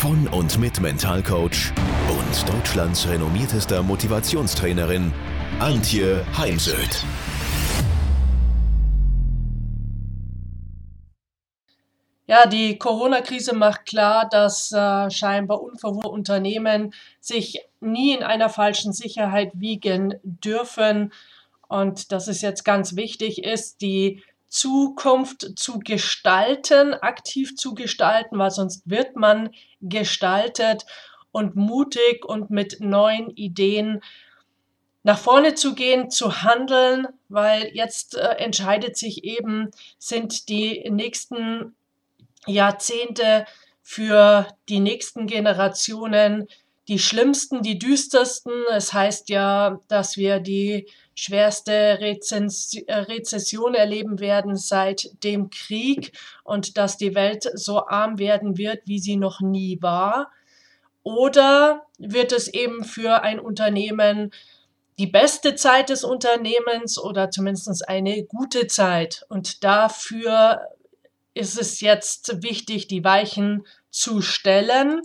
von 0.00 0.26
und 0.28 0.58
mit 0.58 0.80
Mentalcoach 0.80 1.74
und 2.08 2.48
Deutschlands 2.48 3.06
renommiertester 3.06 3.82
Motivationstrainerin 3.82 5.12
Antje 5.58 6.24
Heimsöth. 6.38 7.04
Ja, 12.26 12.46
die 12.46 12.78
Corona-Krise 12.78 13.54
macht 13.54 13.84
klar, 13.84 14.26
dass 14.26 14.72
äh, 14.72 15.10
scheinbar 15.10 15.60
unverhohlte 15.60 16.08
Unternehmen 16.08 16.94
sich 17.20 17.60
nie 17.80 18.14
in 18.14 18.22
einer 18.22 18.48
falschen 18.48 18.94
Sicherheit 18.94 19.50
wiegen 19.52 20.14
dürfen. 20.22 21.12
Und 21.68 22.10
dass 22.10 22.26
es 22.26 22.40
jetzt 22.40 22.64
ganz 22.64 22.96
wichtig 22.96 23.44
ist, 23.44 23.82
die 23.82 24.22
Zukunft 24.50 25.58
zu 25.58 25.78
gestalten, 25.78 26.92
aktiv 26.92 27.56
zu 27.56 27.74
gestalten, 27.74 28.36
weil 28.38 28.50
sonst 28.50 28.82
wird 28.84 29.16
man 29.16 29.50
gestaltet 29.80 30.84
und 31.32 31.56
mutig 31.56 32.24
und 32.24 32.50
mit 32.50 32.80
neuen 32.80 33.30
Ideen 33.30 34.02
nach 35.02 35.18
vorne 35.18 35.54
zu 35.54 35.74
gehen, 35.74 36.10
zu 36.10 36.42
handeln, 36.42 37.06
weil 37.28 37.70
jetzt 37.72 38.16
äh, 38.16 38.34
entscheidet 38.36 38.96
sich 38.98 39.24
eben, 39.24 39.70
sind 39.98 40.48
die 40.48 40.86
nächsten 40.90 41.74
Jahrzehnte 42.46 43.46
für 43.82 44.46
die 44.68 44.80
nächsten 44.80 45.26
Generationen 45.26 46.48
die 46.88 46.98
schlimmsten, 46.98 47.62
die 47.62 47.78
düstersten. 47.78 48.52
Es 48.70 48.92
heißt 48.92 49.28
ja, 49.30 49.80
dass 49.88 50.16
wir 50.16 50.40
die 50.40 50.86
schwerste 51.14 51.98
Rezens 52.00 52.74
äh, 52.86 52.94
Rezession 52.94 53.74
erleben 53.74 54.20
werden 54.20 54.56
seit 54.56 55.10
dem 55.22 55.50
Krieg 55.50 56.12
und 56.44 56.76
dass 56.78 56.96
die 56.96 57.14
Welt 57.14 57.48
so 57.54 57.86
arm 57.86 58.18
werden 58.18 58.56
wird, 58.56 58.80
wie 58.86 58.98
sie 58.98 59.16
noch 59.16 59.40
nie 59.40 59.78
war. 59.80 60.30
Oder 61.02 61.86
wird 61.98 62.32
es 62.32 62.48
eben 62.48 62.84
für 62.84 63.22
ein 63.22 63.40
Unternehmen 63.40 64.30
die 64.98 65.06
beste 65.06 65.54
Zeit 65.54 65.88
des 65.88 66.04
Unternehmens 66.04 66.98
oder 66.98 67.30
zumindest 67.30 67.88
eine 67.88 68.22
gute 68.24 68.66
Zeit? 68.66 69.24
Und 69.28 69.64
dafür 69.64 70.60
ist 71.34 71.58
es 71.58 71.80
jetzt 71.80 72.42
wichtig, 72.42 72.86
die 72.88 73.04
Weichen 73.04 73.66
zu 73.90 74.20
stellen. 74.20 75.02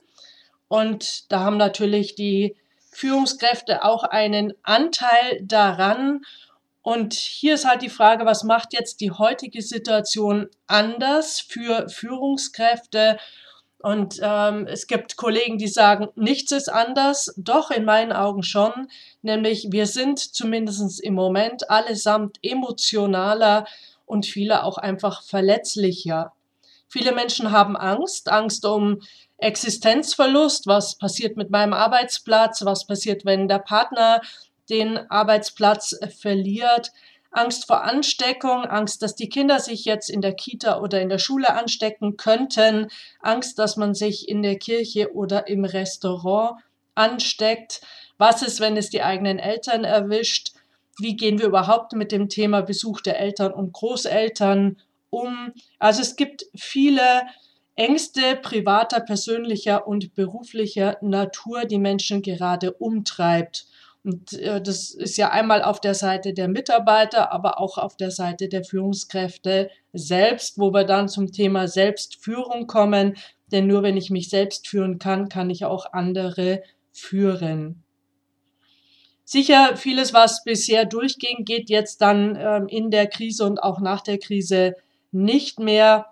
Und 0.68 1.32
da 1.32 1.42
haben 1.42 1.58
natürlich 1.58 2.16
die 2.16 2.56
Führungskräfte 2.96 3.84
auch 3.84 4.04
einen 4.04 4.54
Anteil 4.64 5.42
daran. 5.42 6.22
Und 6.82 7.14
hier 7.14 7.56
ist 7.56 7.66
halt 7.66 7.82
die 7.82 7.90
Frage, 7.90 8.26
was 8.26 8.44
macht 8.44 8.72
jetzt 8.74 9.02
die 9.02 9.12
heutige 9.12 9.62
Situation 9.62 10.48
anders 10.68 11.42
für 11.42 11.90
Führungskräfte? 11.90 13.18
Und 13.80 14.20
ähm, 14.22 14.66
es 14.68 14.88
gibt 14.88 15.18
Kollegen, 15.18 15.58
die 15.58 15.68
sagen, 15.68 16.08
nichts 16.16 16.52
ist 16.52 16.70
anders. 16.70 17.34
Doch 17.38 17.70
in 17.70 17.86
meinen 17.86 18.14
Augen 18.14 18.44
schon. 18.44 18.88
Nämlich 19.22 19.68
wir 19.72 19.88
sind 19.88 20.20
zumindest 20.20 21.04
im 21.04 21.16
Moment 21.16 21.70
allesamt 21.70 22.38
emotionaler 22.42 23.66
und 24.06 24.26
viele 24.26 24.64
auch 24.64 24.78
einfach 24.78 25.24
verletzlicher. 25.24 26.35
Viele 26.88 27.14
Menschen 27.14 27.52
haben 27.52 27.76
Angst, 27.76 28.30
Angst 28.30 28.66
um 28.66 29.02
Existenzverlust, 29.38 30.68
was 30.68 30.98
passiert 30.98 31.36
mit 31.36 31.50
meinem 31.50 31.74
Arbeitsplatz, 31.74 32.64
was 32.64 32.88
passiert, 32.88 33.26
wenn 33.26 33.48
der 33.48 33.60
Partner 33.60 34.22
den 34.70 34.98
Arbeitsplatz 35.12 35.98
verliert, 36.20 36.92
Angst 37.36 37.68
vor 37.68 37.84
Ansteckung, 37.84 38.64
Angst, 38.64 39.02
dass 39.02 39.16
die 39.16 39.28
Kinder 39.28 39.60
sich 39.60 39.84
jetzt 39.84 40.10
in 40.10 40.22
der 40.22 40.34
Kita 40.34 40.80
oder 40.80 41.02
in 41.02 41.10
der 41.10 41.18
Schule 41.18 41.54
anstecken 41.54 42.16
könnten, 42.16 42.88
Angst, 43.20 43.60
dass 43.60 43.76
man 43.76 43.94
sich 43.94 44.30
in 44.30 44.42
der 44.42 44.58
Kirche 44.58 45.14
oder 45.14 45.48
im 45.48 45.66
Restaurant 45.66 46.62
ansteckt. 46.96 47.82
Was 48.18 48.42
ist, 48.42 48.62
wenn 48.62 48.78
es 48.78 48.90
die 48.90 49.04
eigenen 49.04 49.38
Eltern 49.38 49.84
erwischt? 49.84 50.54
Wie 50.98 51.18
gehen 51.18 51.38
wir 51.38 51.48
überhaupt 51.48 51.92
mit 51.92 52.14
dem 52.14 52.30
Thema 52.30 52.62
Besuch 52.62 53.02
der 53.02 53.20
Eltern 53.20 53.54
und 53.54 53.74
Großeltern 53.74 54.78
um? 55.16 55.54
Also 55.80 56.02
es 56.02 56.16
gibt 56.16 56.46
viele 56.56 57.24
Ängste 57.76 58.38
privater, 58.42 59.02
persönlicher 59.02 59.88
und 59.88 60.16
beruflicher 60.16 60.98
Natur 61.02 61.66
die 61.66 61.80
Menschen 61.80 62.22
gerade 62.22 62.74
umtreibt. 62.74 63.68
Und 64.04 64.34
äh, 64.34 64.62
das 64.62 64.92
ist 64.92 65.18
ja 65.18 65.32
einmal 65.32 65.64
auf 65.64 65.82
der 65.82 65.96
Seite 65.96 66.34
der 66.34 66.48
Mitarbeiter, 66.48 67.32
aber 67.32 67.60
auch 67.60 67.78
auf 67.78 67.98
der 67.98 68.12
Seite 68.12 68.48
der 68.48 68.64
Führungskräfte 68.64 69.70
selbst, 69.94 70.60
wo 70.60 70.72
wir 70.72 70.84
dann 70.84 71.10
zum 71.10 71.32
Thema 71.32 71.68
Selbstführung 71.68 72.68
kommen. 72.68 73.18
Denn 73.52 73.68
nur 73.68 73.84
wenn 73.84 73.98
ich 73.98 74.10
mich 74.10 74.30
selbst 74.30 74.68
führen 74.68 75.00
kann, 75.00 75.28
kann 75.28 75.50
ich 75.50 75.66
auch 75.66 75.92
andere 75.92 76.62
führen. 76.92 77.84
Sicher, 79.28 79.76
vieles, 79.76 80.14
was 80.14 80.44
bisher 80.44 80.86
durchging, 80.86 81.46
geht 81.46 81.70
jetzt 81.72 82.00
dann 82.00 82.38
ähm, 82.40 82.68
in 82.68 82.92
der 82.92 83.08
Krise 83.08 83.44
und 83.46 83.58
auch 83.58 83.80
nach 83.80 84.02
der 84.02 84.20
Krise 84.20 84.76
nicht 85.16 85.60
mehr. 85.60 86.08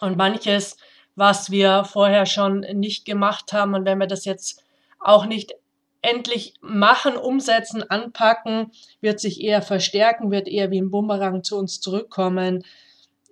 Und 0.00 0.16
manches, 0.16 0.76
was 1.14 1.50
wir 1.50 1.84
vorher 1.84 2.26
schon 2.26 2.60
nicht 2.60 3.04
gemacht 3.04 3.52
haben, 3.52 3.74
und 3.74 3.84
wenn 3.84 3.98
wir 3.98 4.06
das 4.06 4.24
jetzt 4.24 4.62
auch 5.00 5.26
nicht 5.26 5.54
endlich 6.02 6.54
machen, 6.60 7.16
umsetzen, 7.16 7.82
anpacken, 7.88 8.70
wird 9.00 9.18
sich 9.20 9.40
eher 9.40 9.62
verstärken, 9.62 10.30
wird 10.30 10.48
eher 10.48 10.70
wie 10.70 10.80
ein 10.80 10.90
Bumerang 10.90 11.42
zu 11.42 11.56
uns 11.56 11.80
zurückkommen. 11.80 12.64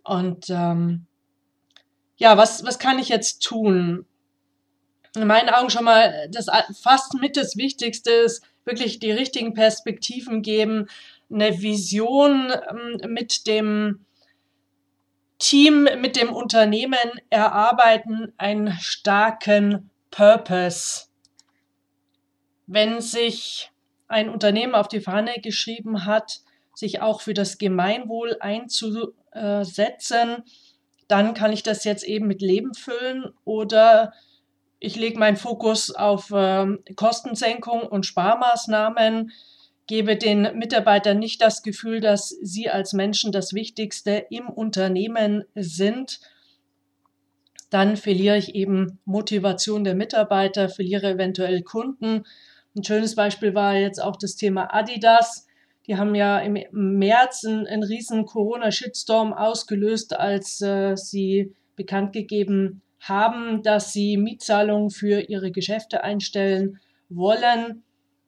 Und 0.03 0.51
ähm, 0.51 1.07
ja, 2.17 2.37
was, 2.37 2.65
was 2.65 2.79
kann 2.79 2.99
ich 2.99 3.09
jetzt 3.09 3.43
tun? 3.43 4.07
In 5.15 5.27
meinen 5.27 5.49
Augen 5.49 5.71
schon 5.71 5.85
mal 5.85 6.29
das 6.31 6.47
fast 6.83 7.15
mit 7.15 7.37
das 7.37 7.57
Wichtigste 7.57 8.11
ist, 8.11 8.43
wirklich 8.65 8.99
die 8.99 9.13
richtigen 9.13 9.55
Perspektiven 9.55 10.43
geben, 10.43 10.89
eine 11.31 11.61
Vision 11.63 12.53
ähm, 12.71 13.13
mit 13.13 13.47
dem 13.47 14.06
Team 15.39 15.89
mit 16.01 16.17
dem 16.17 16.33
Unternehmen 16.33 17.21
erarbeiten 17.31 18.33
einen 18.39 18.73
starken 18.81 19.91
Purpose. 20.11 21.07
Wenn 22.67 23.01
sich 23.01 23.71
ein 24.09 24.29
Unternehmen 24.29 24.75
auf 24.75 24.89
die 24.89 25.01
Fahne 25.01 25.35
geschrieben 25.43 26.07
hat, 26.07 26.41
sich 26.75 27.01
auch 27.01 27.21
für 27.21 27.35
das 27.35 27.59
Gemeinwohl 27.59 28.37
einzusetzen, 28.41 29.15
dann 31.09 31.35
kann 31.35 31.53
ich 31.53 31.63
das 31.63 31.85
jetzt 31.85 32.05
eben 32.05 32.27
mit 32.27 32.43
Leben 32.43 32.75
füllen 32.75 33.33
oder 33.45 34.13
ich 34.79 34.97
lege 34.97 35.19
meinen 35.19 35.37
Fokus 35.37 35.95
auf 35.95 36.31
äh, 36.31 36.67
Kostensenkung 36.97 37.83
und 37.83 38.05
Sparmaßnahmen 38.05 39.33
gebe 39.87 40.17
den 40.17 40.59
Mitarbeitern 40.59 41.19
nicht 41.19 41.41
das 41.41 41.63
Gefühl, 41.63 42.01
dass 42.01 42.29
sie 42.29 42.69
als 42.71 42.93
Menschen 42.93 43.33
das 43.33 43.53
Wichtigste 43.53 44.27
im 44.31 44.49
Unternehmen 44.49 45.45
sind, 45.55 46.21
dann 47.71 47.97
verliere 47.97 48.39
ich 48.39 48.55
eben 48.55 48.99
Motivation 49.05 49.85
der 49.85 49.95
Mitarbeiter, 49.95 50.69
verliere 50.69 51.11
eventuell 51.11 51.63
Kunden. 51.63 52.25
Ein 52.77 52.85
schönes 52.85 53.15
Beispiel 53.15 53.55
war 53.55 53.75
jetzt 53.75 54.01
auch 54.01 54.17
das 54.17 54.37
Thema 54.37 54.75
Adidas. 54.75 55.47
Die 55.87 55.97
haben 55.97 56.15
ja 56.15 56.39
im 56.39 56.59
März 56.73 57.45
einen, 57.45 57.67
einen 57.67 57.83
riesen 57.83 58.27
Corona-Shitstorm 58.27 59.33
ausgelöst, 59.33 60.17
als 60.17 60.61
äh, 60.61 60.97
sie 60.97 61.55
bekannt 61.77 62.13
gegeben 62.13 62.83
haben, 63.01 63.63
dass 63.63 63.93
sie 63.93 64.17
Mietzahlungen 64.17 64.91
für 64.91 65.21
ihre 65.21 65.51
Geschäfte 65.51 66.03
einstellen 66.03 66.81
wollen. 67.09 67.83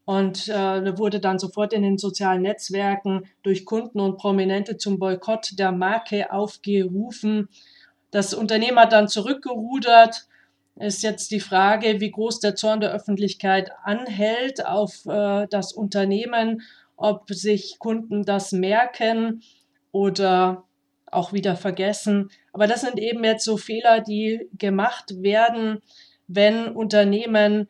Und 0.09 0.49
äh, 0.49 0.97
wurde 0.97 1.21
dann 1.21 1.39
sofort 1.39 1.75
in 1.75 1.83
den 1.83 1.99
sozialen 1.99 2.41
Netzwerken 2.41 3.29
durch 3.43 3.67
Kunden 3.67 4.01
und 4.01 4.17
Prominente 4.17 4.79
zum 4.79 4.99
Boykott 4.99 5.59
der 5.59 5.71
Marke 5.71 6.33
aufgerufen. 6.33 7.51
Das 8.11 8.33
Unternehmen 8.33 8.79
hat 8.79 8.95
dann 8.95 9.09
zurückgerudert. 9.09 10.27
Ist 10.77 11.03
jetzt 11.03 11.31
die 11.31 11.41
Frage, 11.41 12.01
wie 12.01 12.11
groß 12.11 12.41
der 12.41 12.55
Zorn 12.55 12.81
der 12.81 12.93
Öffentlichkeit 12.93 13.71
anhält 13.85 14.65
auf 14.65 15.05
äh, 15.05 15.47
das 15.51 15.75
Unternehmen, 15.75 16.63
ob 16.97 17.29
sich 17.29 17.79
Kunden 17.79 18.25
das 18.25 18.53
merken 18.53 19.43
oder 19.93 20.65
auch 21.05 21.35
wieder 21.35 21.55
vergessen. 21.55 22.31
Aber 22.55 22.67
das 22.67 22.81
sind 22.81 22.99
eben 22.99 23.25
jetzt 23.25 23.45
so 23.45 23.59
Fehler, 23.59 24.01
die 24.01 24.49
gemacht 24.57 25.23
werden, 25.23 25.83
wenn 26.29 26.69
Unternehmen 26.69 27.69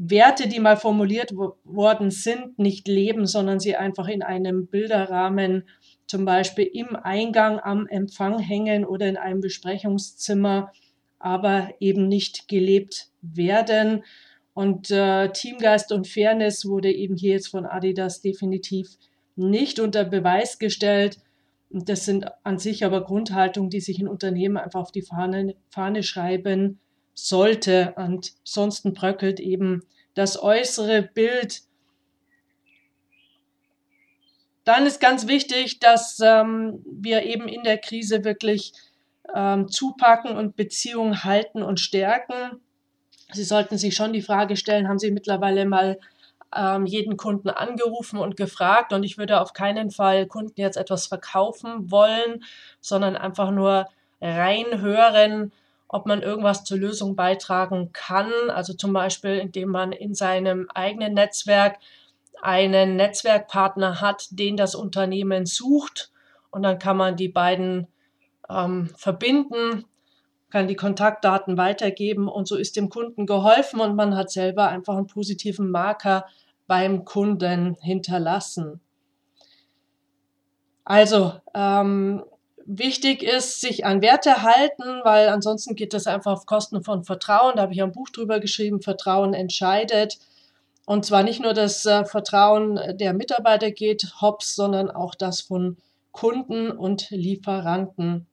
Werte, 0.00 0.46
die 0.46 0.60
mal 0.60 0.76
formuliert 0.76 1.34
worden 1.34 2.12
sind, 2.12 2.56
nicht 2.56 2.86
leben, 2.86 3.26
sondern 3.26 3.58
sie 3.58 3.74
einfach 3.74 4.06
in 4.06 4.22
einem 4.22 4.68
Bilderrahmen 4.68 5.68
zum 6.06 6.24
Beispiel 6.24 6.70
im 6.72 6.94
Eingang 6.94 7.58
am 7.58 7.88
Empfang 7.88 8.38
hängen 8.38 8.84
oder 8.84 9.08
in 9.08 9.16
einem 9.16 9.40
Besprechungszimmer, 9.40 10.70
aber 11.18 11.70
eben 11.80 12.06
nicht 12.06 12.46
gelebt 12.46 13.08
werden. 13.22 14.04
Und 14.54 14.92
äh, 14.92 15.32
Teamgeist 15.32 15.90
und 15.90 16.06
Fairness 16.06 16.64
wurde 16.64 16.92
eben 16.92 17.16
hier 17.16 17.32
jetzt 17.32 17.48
von 17.48 17.66
Adidas 17.66 18.20
definitiv 18.20 18.88
nicht 19.34 19.80
unter 19.80 20.04
Beweis 20.04 20.60
gestellt. 20.60 21.18
Das 21.70 22.04
sind 22.04 22.24
an 22.44 22.58
sich 22.58 22.84
aber 22.84 23.02
Grundhaltungen, 23.02 23.68
die 23.68 23.80
sich 23.80 23.98
in 23.98 24.06
Unternehmen 24.06 24.58
einfach 24.58 24.80
auf 24.80 24.92
die 24.92 25.02
Fahne, 25.02 25.56
Fahne 25.70 26.04
schreiben 26.04 26.78
sollte. 27.18 27.96
Ansonsten 27.96 28.94
bröckelt 28.94 29.40
eben 29.40 29.82
das 30.14 30.40
äußere 30.40 31.02
Bild. 31.02 31.62
Dann 34.64 34.86
ist 34.86 35.00
ganz 35.00 35.26
wichtig, 35.26 35.80
dass 35.80 36.20
ähm, 36.20 36.84
wir 36.86 37.24
eben 37.24 37.48
in 37.48 37.64
der 37.64 37.78
Krise 37.78 38.24
wirklich 38.24 38.72
ähm, 39.34 39.68
zupacken 39.68 40.36
und 40.36 40.56
Beziehungen 40.56 41.24
halten 41.24 41.62
und 41.62 41.80
stärken. 41.80 42.60
Sie 43.32 43.44
sollten 43.44 43.78
sich 43.78 43.94
schon 43.96 44.12
die 44.12 44.22
Frage 44.22 44.56
stellen, 44.56 44.88
haben 44.88 44.98
Sie 44.98 45.10
mittlerweile 45.10 45.66
mal 45.66 45.98
ähm, 46.54 46.86
jeden 46.86 47.16
Kunden 47.16 47.50
angerufen 47.50 48.18
und 48.18 48.36
gefragt 48.36 48.92
und 48.92 49.02
ich 49.02 49.18
würde 49.18 49.40
auf 49.40 49.52
keinen 49.52 49.90
Fall 49.90 50.26
Kunden 50.26 50.60
jetzt 50.60 50.76
etwas 50.76 51.06
verkaufen 51.06 51.90
wollen, 51.90 52.44
sondern 52.80 53.16
einfach 53.16 53.50
nur 53.50 53.88
reinhören, 54.20 55.52
ob 55.88 56.06
man 56.06 56.22
irgendwas 56.22 56.64
zur 56.64 56.78
Lösung 56.78 57.16
beitragen 57.16 57.90
kann. 57.92 58.30
Also 58.50 58.74
zum 58.74 58.92
Beispiel, 58.92 59.38
indem 59.38 59.70
man 59.70 59.92
in 59.92 60.14
seinem 60.14 60.68
eigenen 60.74 61.14
Netzwerk 61.14 61.78
einen 62.40 62.96
Netzwerkpartner 62.96 64.00
hat, 64.00 64.28
den 64.30 64.56
das 64.56 64.74
Unternehmen 64.74 65.46
sucht. 65.46 66.12
Und 66.50 66.62
dann 66.62 66.78
kann 66.78 66.96
man 66.96 67.16
die 67.16 67.28
beiden 67.28 67.88
ähm, 68.48 68.90
verbinden, 68.96 69.84
kann 70.50 70.68
die 70.68 70.76
Kontaktdaten 70.76 71.58
weitergeben 71.58 72.28
und 72.28 72.48
so 72.48 72.56
ist 72.56 72.76
dem 72.76 72.88
Kunden 72.88 73.26
geholfen 73.26 73.80
und 73.80 73.96
man 73.96 74.16
hat 74.16 74.30
selber 74.30 74.68
einfach 74.68 74.96
einen 74.96 75.06
positiven 75.06 75.70
Marker 75.70 76.26
beim 76.66 77.04
Kunden 77.04 77.76
hinterlassen. 77.80 78.80
Also 80.84 81.34
ähm, 81.54 82.24
wichtig 82.68 83.22
ist, 83.22 83.60
sich 83.60 83.86
an 83.86 84.02
Werte 84.02 84.42
halten, 84.42 85.00
weil 85.02 85.28
ansonsten 85.30 85.74
geht 85.74 85.94
das 85.94 86.06
einfach 86.06 86.32
auf 86.32 86.46
Kosten 86.46 86.84
von 86.84 87.02
Vertrauen. 87.02 87.56
Da 87.56 87.62
habe 87.62 87.72
ich 87.72 87.82
ein 87.82 87.92
Buch 87.92 88.10
drüber 88.10 88.40
geschrieben, 88.40 88.82
Vertrauen 88.82 89.32
entscheidet. 89.32 90.18
Und 90.84 91.04
zwar 91.06 91.22
nicht 91.22 91.40
nur 91.40 91.54
das 91.54 91.84
äh, 91.86 92.04
Vertrauen 92.04 92.78
der 92.98 93.14
Mitarbeiter 93.14 93.70
geht 93.70 94.20
hops, 94.20 94.54
sondern 94.54 94.90
auch 94.90 95.14
das 95.14 95.40
von 95.40 95.78
Kunden 96.12 96.70
und 96.70 97.10
Lieferanten. 97.10 98.26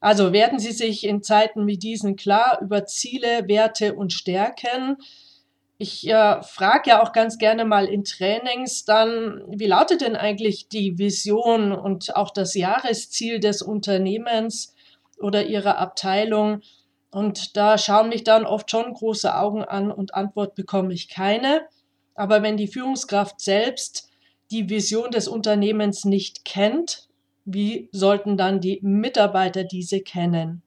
Also 0.00 0.32
werden 0.34 0.58
Sie 0.58 0.72
sich 0.72 1.06
in 1.06 1.22
Zeiten 1.22 1.66
wie 1.66 1.78
diesen 1.78 2.16
klar 2.16 2.58
über 2.60 2.84
Ziele, 2.84 3.48
Werte 3.48 3.94
und 3.94 4.12
Stärken 4.12 4.98
ich 5.84 6.08
äh, 6.08 6.42
frage 6.42 6.90
ja 6.90 7.02
auch 7.02 7.12
ganz 7.12 7.36
gerne 7.36 7.66
mal 7.66 7.84
in 7.84 8.04
Trainings 8.04 8.86
dann, 8.86 9.42
wie 9.48 9.66
lautet 9.66 10.00
denn 10.00 10.16
eigentlich 10.16 10.68
die 10.68 10.98
Vision 10.98 11.72
und 11.72 12.16
auch 12.16 12.30
das 12.30 12.54
Jahresziel 12.54 13.38
des 13.38 13.60
Unternehmens 13.60 14.74
oder 15.18 15.44
Ihrer 15.44 15.76
Abteilung? 15.76 16.62
Und 17.10 17.56
da 17.58 17.76
schauen 17.76 18.08
mich 18.08 18.24
dann 18.24 18.46
oft 18.46 18.70
schon 18.70 18.94
große 18.94 19.36
Augen 19.36 19.62
an 19.62 19.92
und 19.92 20.14
Antwort 20.14 20.54
bekomme 20.54 20.94
ich 20.94 21.10
keine. 21.10 21.66
Aber 22.14 22.42
wenn 22.42 22.56
die 22.56 22.66
Führungskraft 22.66 23.40
selbst 23.40 24.08
die 24.50 24.70
Vision 24.70 25.10
des 25.10 25.28
Unternehmens 25.28 26.06
nicht 26.06 26.46
kennt, 26.46 27.08
wie 27.44 27.90
sollten 27.92 28.38
dann 28.38 28.60
die 28.60 28.80
Mitarbeiter 28.82 29.64
diese 29.64 30.00
kennen? 30.00 30.63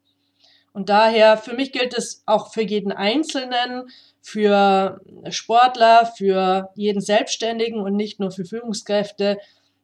Und 0.77 0.89
daher, 0.89 1.37
für 1.37 1.55
mich 1.55 1.71
gilt 1.71 1.97
es 1.97 2.21
auch 2.27 2.53
für 2.53 2.61
jeden 2.61 2.91
Einzelnen, 2.91 3.89
für 4.21 5.01
Sportler, 5.27 6.05
für 6.05 6.69
jeden 6.75 7.01
Selbstständigen 7.01 7.79
und 7.81 7.95
nicht 7.95 8.19
nur 8.19 8.29
für 8.29 8.45
Führungskräfte. 8.45 9.39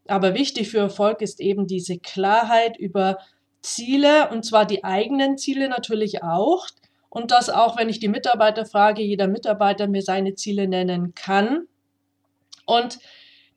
Aber 0.08 0.36
wichtig 0.36 0.70
für 0.70 0.78
Erfolg 0.78 1.24
ist 1.24 1.40
eben 1.40 1.66
diese 1.66 1.98
Klarheit 1.98 2.78
über 2.78 3.18
Ziele 3.64 4.30
und 4.30 4.46
zwar 4.46 4.68
die 4.68 4.84
eigenen 4.84 5.40
Ziele 5.40 5.68
natürlich 5.68 6.22
auch. 6.22 6.68
Und 7.10 7.32
das 7.32 7.50
auch, 7.50 7.76
wenn 7.76 7.90
ich 7.90 8.00
die 8.00 8.08
Mitarbeiter 8.08 8.64
frage, 8.64 9.02
jeder 9.02 9.28
Mitarbeiter 9.28 9.88
mir 9.88 10.04
seine 10.04 10.36
Ziele 10.36 10.68
nennen 10.68 11.16
kann. 11.16 11.66
Und 12.68 13.00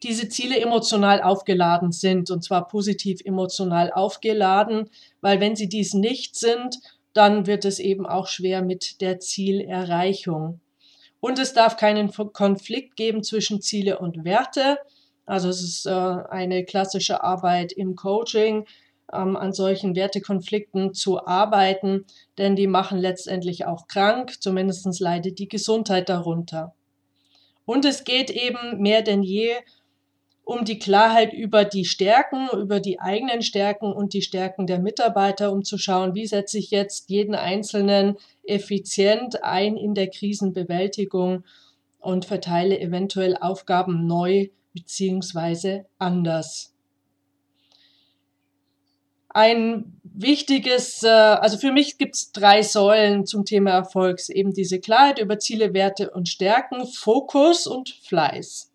diese 0.02 0.30
Ziele 0.30 0.58
emotional 0.58 1.20
aufgeladen 1.20 1.92
sind 1.92 2.30
und 2.30 2.42
zwar 2.42 2.66
positiv 2.66 3.20
emotional 3.24 3.92
aufgeladen, 3.92 4.88
weil 5.20 5.40
wenn 5.40 5.54
sie 5.54 5.68
dies 5.68 5.92
nicht 5.92 6.36
sind, 6.36 6.78
dann 7.16 7.46
wird 7.46 7.64
es 7.64 7.78
eben 7.78 8.06
auch 8.06 8.26
schwer 8.26 8.62
mit 8.62 9.00
der 9.00 9.20
Zielerreichung. 9.20 10.60
Und 11.20 11.38
es 11.38 11.54
darf 11.54 11.76
keinen 11.76 12.12
Konflikt 12.12 12.96
geben 12.96 13.22
zwischen 13.22 13.60
Ziele 13.62 13.98
und 13.98 14.24
Werte. 14.24 14.78
Also 15.24 15.48
es 15.48 15.62
ist 15.62 15.86
äh, 15.86 15.90
eine 15.90 16.64
klassische 16.64 17.22
Arbeit 17.24 17.72
im 17.72 17.96
Coaching, 17.96 18.66
ähm, 19.12 19.36
an 19.36 19.52
solchen 19.52 19.96
Wertekonflikten 19.96 20.94
zu 20.94 21.26
arbeiten, 21.26 22.04
denn 22.38 22.54
die 22.54 22.66
machen 22.66 22.98
letztendlich 22.98 23.64
auch 23.64 23.88
krank, 23.88 24.40
zumindest 24.40 25.00
leidet 25.00 25.38
die 25.38 25.48
Gesundheit 25.48 26.08
darunter. 26.08 26.74
Und 27.64 27.84
es 27.84 28.04
geht 28.04 28.30
eben 28.30 28.80
mehr 28.80 29.02
denn 29.02 29.22
je 29.22 29.54
um 30.46 30.64
die 30.64 30.78
Klarheit 30.78 31.32
über 31.32 31.64
die 31.64 31.84
Stärken, 31.84 32.48
über 32.56 32.78
die 32.78 33.00
eigenen 33.00 33.42
Stärken 33.42 33.92
und 33.92 34.14
die 34.14 34.22
Stärken 34.22 34.68
der 34.68 34.78
Mitarbeiter, 34.78 35.50
um 35.50 35.64
zu 35.64 35.76
schauen, 35.76 36.14
wie 36.14 36.24
setze 36.24 36.56
ich 36.58 36.70
jetzt 36.70 37.10
jeden 37.10 37.34
Einzelnen 37.34 38.16
effizient 38.44 39.42
ein 39.42 39.76
in 39.76 39.94
der 39.94 40.08
Krisenbewältigung 40.08 41.42
und 41.98 42.26
verteile 42.26 42.78
eventuell 42.78 43.36
Aufgaben 43.36 44.06
neu 44.06 44.46
beziehungsweise 44.72 45.86
anders. 45.98 46.72
Ein 49.28 50.00
wichtiges, 50.04 51.02
äh, 51.02 51.08
also 51.08 51.58
für 51.58 51.72
mich 51.72 51.98
gibt 51.98 52.14
es 52.14 52.30
drei 52.30 52.62
Säulen 52.62 53.26
zum 53.26 53.44
Thema 53.44 53.72
Erfolgs, 53.72 54.28
eben 54.28 54.54
diese 54.54 54.78
Klarheit 54.78 55.18
über 55.18 55.40
Ziele, 55.40 55.74
Werte 55.74 56.10
und 56.12 56.28
Stärken, 56.28 56.86
Fokus 56.86 57.66
und 57.66 57.90
Fleiß. 57.90 58.70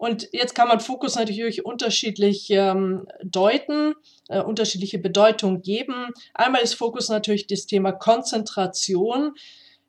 Und 0.00 0.30
jetzt 0.32 0.54
kann 0.54 0.66
man 0.66 0.80
Fokus 0.80 1.16
natürlich 1.16 1.66
unterschiedlich 1.66 2.48
ähm, 2.48 3.06
deuten, 3.22 3.92
äh, 4.28 4.40
unterschiedliche 4.40 4.98
Bedeutung 4.98 5.60
geben. 5.60 6.06
Einmal 6.32 6.62
ist 6.62 6.72
Fokus 6.72 7.10
natürlich 7.10 7.46
das 7.48 7.66
Thema 7.66 7.92
Konzentration. 7.92 9.34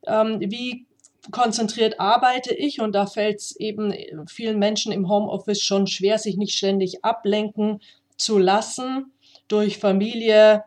Ähm, 0.05 0.41
wie 0.41 0.85
konzentriert 1.31 2.01
arbeite 2.01 2.53
ich? 2.53 2.81
Und 2.81 2.91
da 2.91 3.05
fällt 3.05 3.39
es 3.39 3.55
eben 3.55 3.93
vielen 4.27 4.59
Menschen 4.59 4.91
im 4.91 5.07
Homeoffice 5.07 5.61
schon 5.61 5.87
schwer, 5.87 6.17
sich 6.17 6.35
nicht 6.35 6.57
ständig 6.57 7.05
ablenken 7.05 7.79
zu 8.17 8.37
lassen 8.37 9.13
durch 9.47 9.77
Familie, 9.77 10.65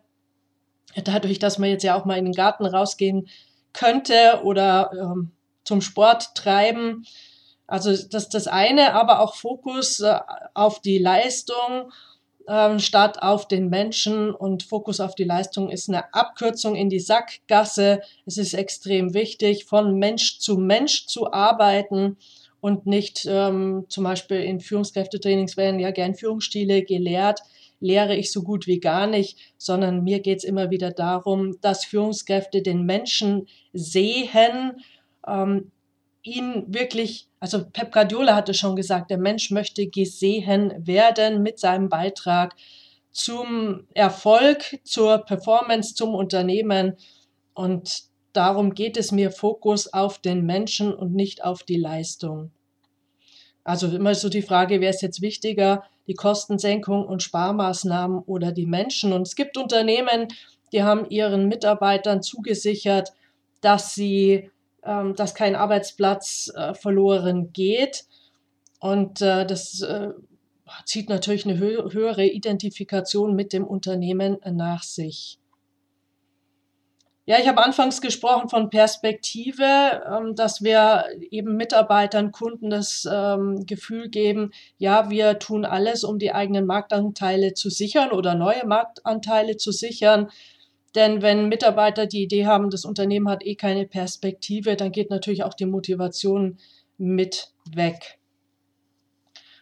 dadurch, 1.04 1.38
dass 1.38 1.58
man 1.58 1.68
jetzt 1.68 1.84
ja 1.84 2.00
auch 2.00 2.06
mal 2.06 2.16
in 2.16 2.24
den 2.24 2.32
Garten 2.32 2.64
rausgehen 2.64 3.28
könnte 3.74 4.40
oder 4.42 4.90
ähm, 4.98 5.32
zum 5.64 5.82
Sport 5.82 6.34
treiben. 6.34 7.04
Also 7.66 7.90
das 8.08 8.28
das 8.28 8.46
eine, 8.46 8.94
aber 8.94 9.20
auch 9.20 9.34
Fokus 9.36 10.00
äh, 10.00 10.18
auf 10.52 10.80
die 10.80 10.98
Leistung 10.98 11.90
ähm, 12.46 12.78
statt 12.78 13.22
auf 13.22 13.48
den 13.48 13.70
Menschen 13.70 14.34
und 14.34 14.62
Fokus 14.62 15.00
auf 15.00 15.14
die 15.14 15.24
Leistung 15.24 15.70
ist 15.70 15.88
eine 15.88 16.12
Abkürzung 16.12 16.76
in 16.76 16.90
die 16.90 17.00
Sackgasse. 17.00 18.02
Es 18.26 18.36
ist 18.36 18.54
extrem 18.54 19.14
wichtig, 19.14 19.64
von 19.64 19.98
Mensch 19.98 20.38
zu 20.40 20.58
Mensch 20.58 21.06
zu 21.06 21.32
arbeiten 21.32 22.18
und 22.60 22.86
nicht 22.86 23.26
ähm, 23.28 23.86
zum 23.88 24.04
Beispiel 24.04 24.38
in 24.38 24.60
Führungskräftetrainings 24.60 25.56
werden 25.56 25.80
ja 25.80 25.90
gern 25.90 26.14
Führungsstile 26.14 26.82
gelehrt, 26.82 27.40
lehre 27.80 28.16
ich 28.16 28.32
so 28.32 28.42
gut 28.42 28.66
wie 28.66 28.80
gar 28.80 29.06
nicht, 29.06 29.38
sondern 29.58 30.02
mir 30.02 30.20
geht 30.20 30.38
es 30.38 30.44
immer 30.44 30.70
wieder 30.70 30.90
darum, 30.90 31.60
dass 31.60 31.84
Führungskräfte 31.84 32.62
den 32.62 32.84
Menschen 32.84 33.48
sehen, 33.72 34.82
ähm, 35.26 35.72
ihn 36.24 36.64
wirklich, 36.66 37.28
also 37.38 37.64
Pep 37.70 37.92
Guardiola 37.92 38.34
hatte 38.34 38.54
schon 38.54 38.74
gesagt, 38.74 39.10
der 39.10 39.18
Mensch 39.18 39.50
möchte 39.50 39.86
gesehen 39.86 40.74
werden 40.78 41.42
mit 41.42 41.60
seinem 41.60 41.88
Beitrag 41.88 42.56
zum 43.12 43.86
Erfolg, 43.94 44.80
zur 44.82 45.18
Performance, 45.18 45.94
zum 45.94 46.14
Unternehmen. 46.14 46.96
Und 47.52 48.04
darum 48.32 48.74
geht 48.74 48.96
es 48.96 49.12
mir, 49.12 49.30
Fokus 49.30 49.92
auf 49.92 50.18
den 50.18 50.44
Menschen 50.44 50.92
und 50.92 51.14
nicht 51.14 51.44
auf 51.44 51.62
die 51.62 51.78
Leistung. 51.78 52.50
Also 53.62 53.86
immer 53.86 54.14
so 54.14 54.28
die 54.28 54.42
Frage, 54.42 54.80
wer 54.80 54.90
ist 54.90 55.02
jetzt 55.02 55.22
wichtiger, 55.22 55.84
die 56.06 56.14
Kostensenkung 56.14 57.06
und 57.06 57.22
Sparmaßnahmen 57.22 58.18
oder 58.18 58.50
die 58.50 58.66
Menschen? 58.66 59.12
Und 59.12 59.22
es 59.22 59.36
gibt 59.36 59.56
Unternehmen, 59.56 60.28
die 60.72 60.82
haben 60.82 61.08
ihren 61.08 61.48
Mitarbeitern 61.48 62.22
zugesichert, 62.22 63.12
dass 63.60 63.94
sie 63.94 64.50
ähm, 64.84 65.14
dass 65.14 65.34
kein 65.34 65.56
Arbeitsplatz 65.56 66.52
äh, 66.54 66.74
verloren 66.74 67.52
geht. 67.52 68.04
Und 68.80 69.20
äh, 69.20 69.46
das 69.46 69.80
äh, 69.82 70.10
zieht 70.84 71.08
natürlich 71.08 71.46
eine 71.46 71.58
hö 71.58 71.90
höhere 71.92 72.26
Identifikation 72.26 73.34
mit 73.34 73.52
dem 73.52 73.64
Unternehmen 73.64 74.38
nach 74.44 74.82
sich. 74.82 75.38
Ja, 77.26 77.38
ich 77.38 77.48
habe 77.48 77.64
anfangs 77.64 78.02
gesprochen 78.02 78.50
von 78.50 78.68
Perspektive, 78.68 79.64
ähm, 79.64 80.34
dass 80.34 80.62
wir 80.62 81.06
eben 81.30 81.56
Mitarbeitern, 81.56 82.32
Kunden 82.32 82.68
das 82.68 83.08
ähm, 83.10 83.64
Gefühl 83.64 84.10
geben, 84.10 84.50
ja, 84.76 85.08
wir 85.08 85.38
tun 85.38 85.64
alles, 85.64 86.04
um 86.04 86.18
die 86.18 86.34
eigenen 86.34 86.66
Marktanteile 86.66 87.54
zu 87.54 87.70
sichern 87.70 88.10
oder 88.10 88.34
neue 88.34 88.66
Marktanteile 88.66 89.56
zu 89.56 89.72
sichern. 89.72 90.28
Denn 90.94 91.22
wenn 91.22 91.48
Mitarbeiter 91.48 92.06
die 92.06 92.22
Idee 92.22 92.46
haben, 92.46 92.70
das 92.70 92.84
Unternehmen 92.84 93.28
hat 93.28 93.44
eh 93.44 93.56
keine 93.56 93.86
Perspektive, 93.86 94.76
dann 94.76 94.92
geht 94.92 95.10
natürlich 95.10 95.42
auch 95.42 95.54
die 95.54 95.66
Motivation 95.66 96.58
mit 96.98 97.52
weg. 97.72 98.18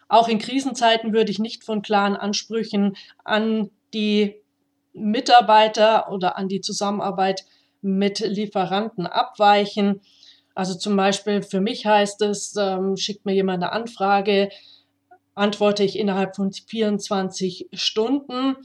Auch 0.09 0.29
in 0.29 0.39
Krisenzeiten 0.39 1.15
würde 1.15 1.31
ich 1.31 1.39
nicht 1.39 1.65
von 1.65 1.81
klaren 1.81 2.17
Ansprüchen 2.17 2.97
an 3.25 3.71
die 3.95 4.43
Mitarbeiter 4.93 6.13
oder 6.13 6.37
an 6.37 6.49
die 6.49 6.61
Zusammenarbeit 6.61 7.47
mit 7.81 8.21
Lieferanten 8.21 9.07
abweichen. 9.07 10.03
Also 10.55 10.75
zum 10.75 10.97
Beispiel 10.97 11.43
für 11.43 11.63
mich 11.63 11.87
heißt 11.87 12.21
es, 12.23 12.55
ähm, 12.57 12.99
schickt 12.99 13.25
mir 13.25 13.33
jemand 13.33 13.63
eine 13.63 13.73
Anfrage, 13.73 14.51
antworte 15.35 15.83
ich 15.83 15.99
innerhalb 15.99 16.37
von 16.37 16.53
24 16.53 17.69
Stunden. 17.73 18.57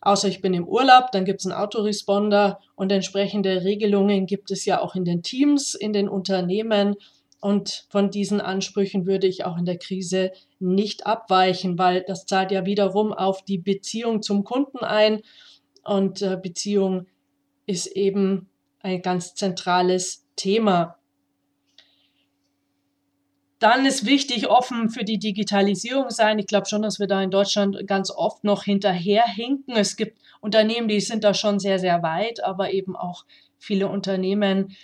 Außer 0.00 0.28
ich 0.28 0.40
bin 0.40 0.54
im 0.54 0.68
Urlaub, 0.68 1.10
dann 1.12 1.24
gibt 1.24 1.40
es 1.40 1.46
einen 1.46 1.58
Autoresponder 1.60 2.60
und 2.74 2.92
entsprechende 2.92 3.64
Regelungen 3.64 4.26
gibt 4.26 4.50
es 4.50 4.64
ja 4.64 4.80
auch 4.80 4.94
in 4.94 5.04
den 5.04 5.22
Teams, 5.22 5.74
in 5.74 5.92
den 5.92 6.08
Unternehmen. 6.08 6.96
Und 7.40 7.86
von 7.90 8.10
diesen 8.10 8.40
Ansprüchen 8.40 9.06
würde 9.06 9.26
ich 9.26 9.44
auch 9.44 9.56
in 9.56 9.64
der 9.64 9.78
Krise 9.78 10.32
nicht 10.58 11.06
abweichen, 11.06 11.78
weil 11.78 12.04
das 12.06 12.26
zahlt 12.26 12.50
ja 12.50 12.66
wiederum 12.66 13.12
auf 13.12 13.44
die 13.44 13.58
Beziehung 13.58 14.22
zum 14.22 14.44
Kunden 14.44 14.78
ein. 14.78 15.22
Und 15.84 16.22
äh, 16.22 16.38
Beziehung 16.40 17.06
ist 17.66 17.86
eben 17.86 18.48
ein 18.80 19.02
ganz 19.02 19.34
zentrales 19.34 20.24
Thema. 20.36 20.96
Dann 23.58 23.86
ist 23.86 24.04
wichtig, 24.04 24.48
offen 24.48 24.90
für 24.90 25.04
die 25.04 25.18
Digitalisierung 25.18 26.10
sein. 26.10 26.38
Ich 26.38 26.46
glaube 26.46 26.66
schon, 26.66 26.82
dass 26.82 27.00
wir 27.00 27.06
da 27.06 27.22
in 27.22 27.30
Deutschland 27.30 27.86
ganz 27.86 28.10
oft 28.10 28.44
noch 28.44 28.64
hinterherhinken. 28.64 29.74
Es 29.76 29.96
gibt 29.96 30.18
Unternehmen, 30.40 30.88
die 30.88 31.00
sind 31.00 31.24
da 31.24 31.32
schon 31.32 31.58
sehr, 31.58 31.78
sehr 31.78 32.02
weit, 32.02 32.44
aber 32.44 32.72
eben 32.72 32.96
auch 32.96 33.24
viele 33.58 33.88
Unternehmen, 33.88 34.76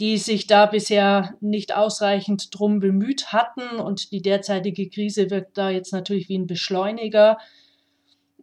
die 0.00 0.18
sich 0.18 0.46
da 0.46 0.66
bisher 0.66 1.34
nicht 1.40 1.74
ausreichend 1.74 2.48
drum 2.50 2.80
bemüht 2.80 3.32
hatten. 3.32 3.78
Und 3.78 4.10
die 4.10 4.22
derzeitige 4.22 4.90
Krise 4.90 5.30
wirkt 5.30 5.56
da 5.56 5.70
jetzt 5.70 5.92
natürlich 5.92 6.28
wie 6.28 6.38
ein 6.38 6.48
Beschleuniger. 6.48 7.38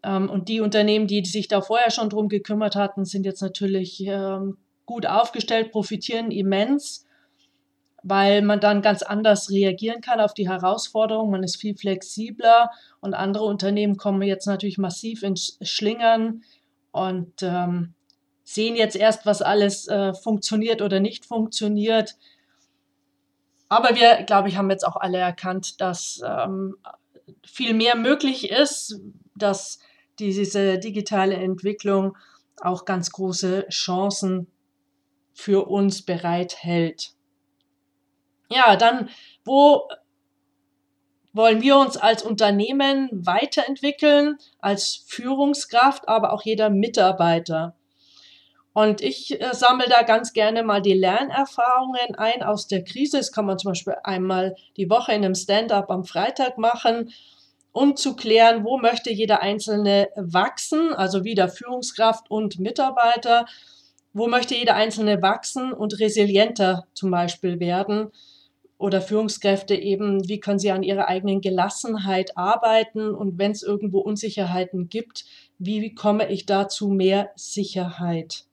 Ähm, 0.02 0.30
und 0.30 0.50
die 0.50 0.62
Unternehmen, 0.62 1.08
die 1.08 1.24
sich 1.26 1.48
da 1.50 1.62
vorher 1.62 1.92
schon 1.92 2.10
drum 2.10 2.30
gekümmert 2.30 2.76
hatten, 2.76 3.06
sind 3.06 3.26
jetzt 3.26 3.42
natürlich 3.42 4.02
ähm, 4.06 4.58
gut 4.86 5.06
aufgestellt, 5.06 5.72
profitieren 5.72 6.32
immens, 6.32 7.06
weil 8.04 8.42
man 8.42 8.60
dann 8.60 8.82
ganz 8.82 9.02
anders 9.02 9.50
reagieren 9.50 10.02
kann 10.02 10.20
auf 10.20 10.34
die 10.34 10.50
Herausforderungen. 10.50 11.32
Man 11.32 11.44
ist 11.44 11.56
viel 11.56 11.76
flexibler 11.76 12.70
und 13.00 13.14
andere 13.14 13.46
Unternehmen 13.46 13.98
kommen 13.98 14.22
jetzt 14.22 14.46
natürlich 14.46 14.78
massiv 14.78 15.24
ins 15.24 15.58
Schlingern 15.62 16.44
und 16.92 17.42
ähm, 17.42 17.94
sehen 18.44 18.76
jetzt 18.76 18.96
erst, 18.96 19.26
was 19.26 19.42
alles 19.42 19.88
äh, 19.88 20.14
funktioniert 20.14 20.82
oder 20.82 21.00
nicht 21.00 21.26
funktioniert. 21.26 22.16
Aber 23.70 23.96
wir, 23.96 24.24
glaube 24.24 24.50
ich, 24.50 24.58
haben 24.58 24.70
jetzt 24.70 24.86
auch 24.86 24.98
alle 24.98 25.18
erkannt, 25.18 25.82
dass 25.82 26.22
ähm, 26.26 26.76
viel 27.46 27.74
mehr 27.74 27.96
möglich 27.96 28.52
ist, 28.52 29.00
dass 29.36 29.80
diese 30.20 30.78
digitale 30.78 31.36
Entwicklung 31.36 32.16
auch 32.62 32.86
ganz 32.86 33.12
große 33.12 33.68
Chancen 33.70 34.48
für 35.34 35.68
uns 35.68 36.04
bereithält. 36.04 37.14
Ja, 38.54 38.76
dann, 38.76 39.10
wo 39.46 39.88
wollen 41.34 41.62
wir 41.62 41.78
uns 41.78 41.98
als 41.98 42.22
Unternehmen 42.22 43.10
weiterentwickeln, 43.12 44.38
als 44.60 45.04
Führungskraft, 45.08 46.08
aber 46.08 46.32
auch 46.34 46.44
jeder 46.44 46.70
Mitarbeiter. 46.70 47.76
Und 48.74 49.02
ich 49.02 49.42
äh, 49.42 49.54
sammle 49.54 49.88
da 49.90 50.04
ganz 50.04 50.34
gerne 50.34 50.64
mal 50.64 50.82
die 50.82 50.94
Lernerfahrungen 50.94 52.16
ein 52.16 52.44
aus 52.44 52.68
der 52.68 52.84
Krise. 52.84 53.18
Das 53.18 53.32
kann 53.32 53.46
man 53.46 53.58
zum 53.58 53.72
Beispiel 53.72 53.96
einmal 54.04 54.56
die 54.78 54.90
Woche 54.90 55.14
in 55.14 55.26
einem 55.26 55.36
Stand-up 55.36 55.90
am 55.90 56.04
Freitag 56.04 56.60
machen, 56.60 57.12
um 57.72 57.96
zu 57.96 58.16
klären, 58.16 58.64
wo 58.64 58.78
möchte 58.78 59.12
jeder 59.12 59.42
Einzelne 59.42 60.10
wachsen, 60.16 60.94
also 60.94 61.24
wieder 61.24 61.50
Führungskraft 61.50 62.30
und 62.30 62.60
Mitarbeiter 62.60 63.46
wo 64.14 64.28
möchte 64.28 64.56
jeder 64.56 64.76
Einzelne 64.76 65.22
wachsen 65.22 65.74
und 65.74 66.00
resilienter 66.00 66.86
zum 66.94 67.10
Beispiel 67.12 67.60
werden? 67.60 68.12
Oder 68.84 69.00
Führungskräfte 69.00 69.76
eben, 69.76 70.28
wie 70.28 70.42
können 70.42 70.60
sie 70.60 70.72
an 70.72 70.84
ihrer 70.84 71.08
eigenen 71.08 71.40
Gelassenheit 71.40 72.36
arbeiten? 72.36 73.16
Und 73.16 73.38
wenn 73.40 73.52
es 73.52 73.64
irgendwo 73.64 74.00
Unsicherheiten 74.00 74.90
gibt, 74.90 75.24
wie 75.58 75.96
komme 75.96 76.30
ich 76.30 76.46
dazu 76.46 76.90
mehr 76.90 77.32
Sicherheit? 77.38 78.44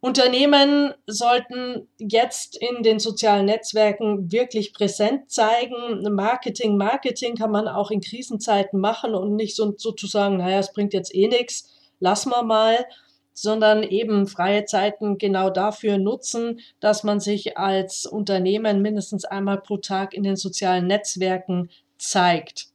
Unternehmen 0.00 0.92
sollten 1.06 1.86
jetzt 1.98 2.56
in 2.60 2.82
den 2.82 2.98
sozialen 2.98 3.46
Netzwerken 3.46 4.32
wirklich 4.32 4.74
präsent 4.74 5.30
zeigen. 5.30 6.02
Marketing, 6.12 6.76
Marketing 6.76 7.36
kann 7.36 7.52
man 7.52 7.68
auch 7.68 7.92
in 7.92 8.00
Krisenzeiten 8.00 8.80
machen 8.80 9.14
und 9.14 9.36
nicht 9.36 9.54
so, 9.54 9.72
sozusagen, 9.76 10.38
naja, 10.38 10.58
es 10.58 10.72
bringt 10.72 10.94
jetzt 10.94 11.14
eh 11.14 11.28
nichts, 11.28 11.72
lassen 12.00 12.30
wir 12.30 12.42
mal, 12.42 12.86
sondern 13.36 13.82
eben 13.82 14.26
freie 14.26 14.64
Zeiten 14.64 15.18
genau 15.18 15.50
dafür 15.50 15.98
nutzen, 15.98 16.60
dass 16.80 17.04
man 17.04 17.20
sich 17.20 17.58
als 17.58 18.06
Unternehmen 18.06 18.80
mindestens 18.80 19.26
einmal 19.26 19.60
pro 19.60 19.76
Tag 19.76 20.14
in 20.14 20.22
den 20.22 20.36
sozialen 20.36 20.86
Netzwerken 20.86 21.68
zeigt. 21.98 22.68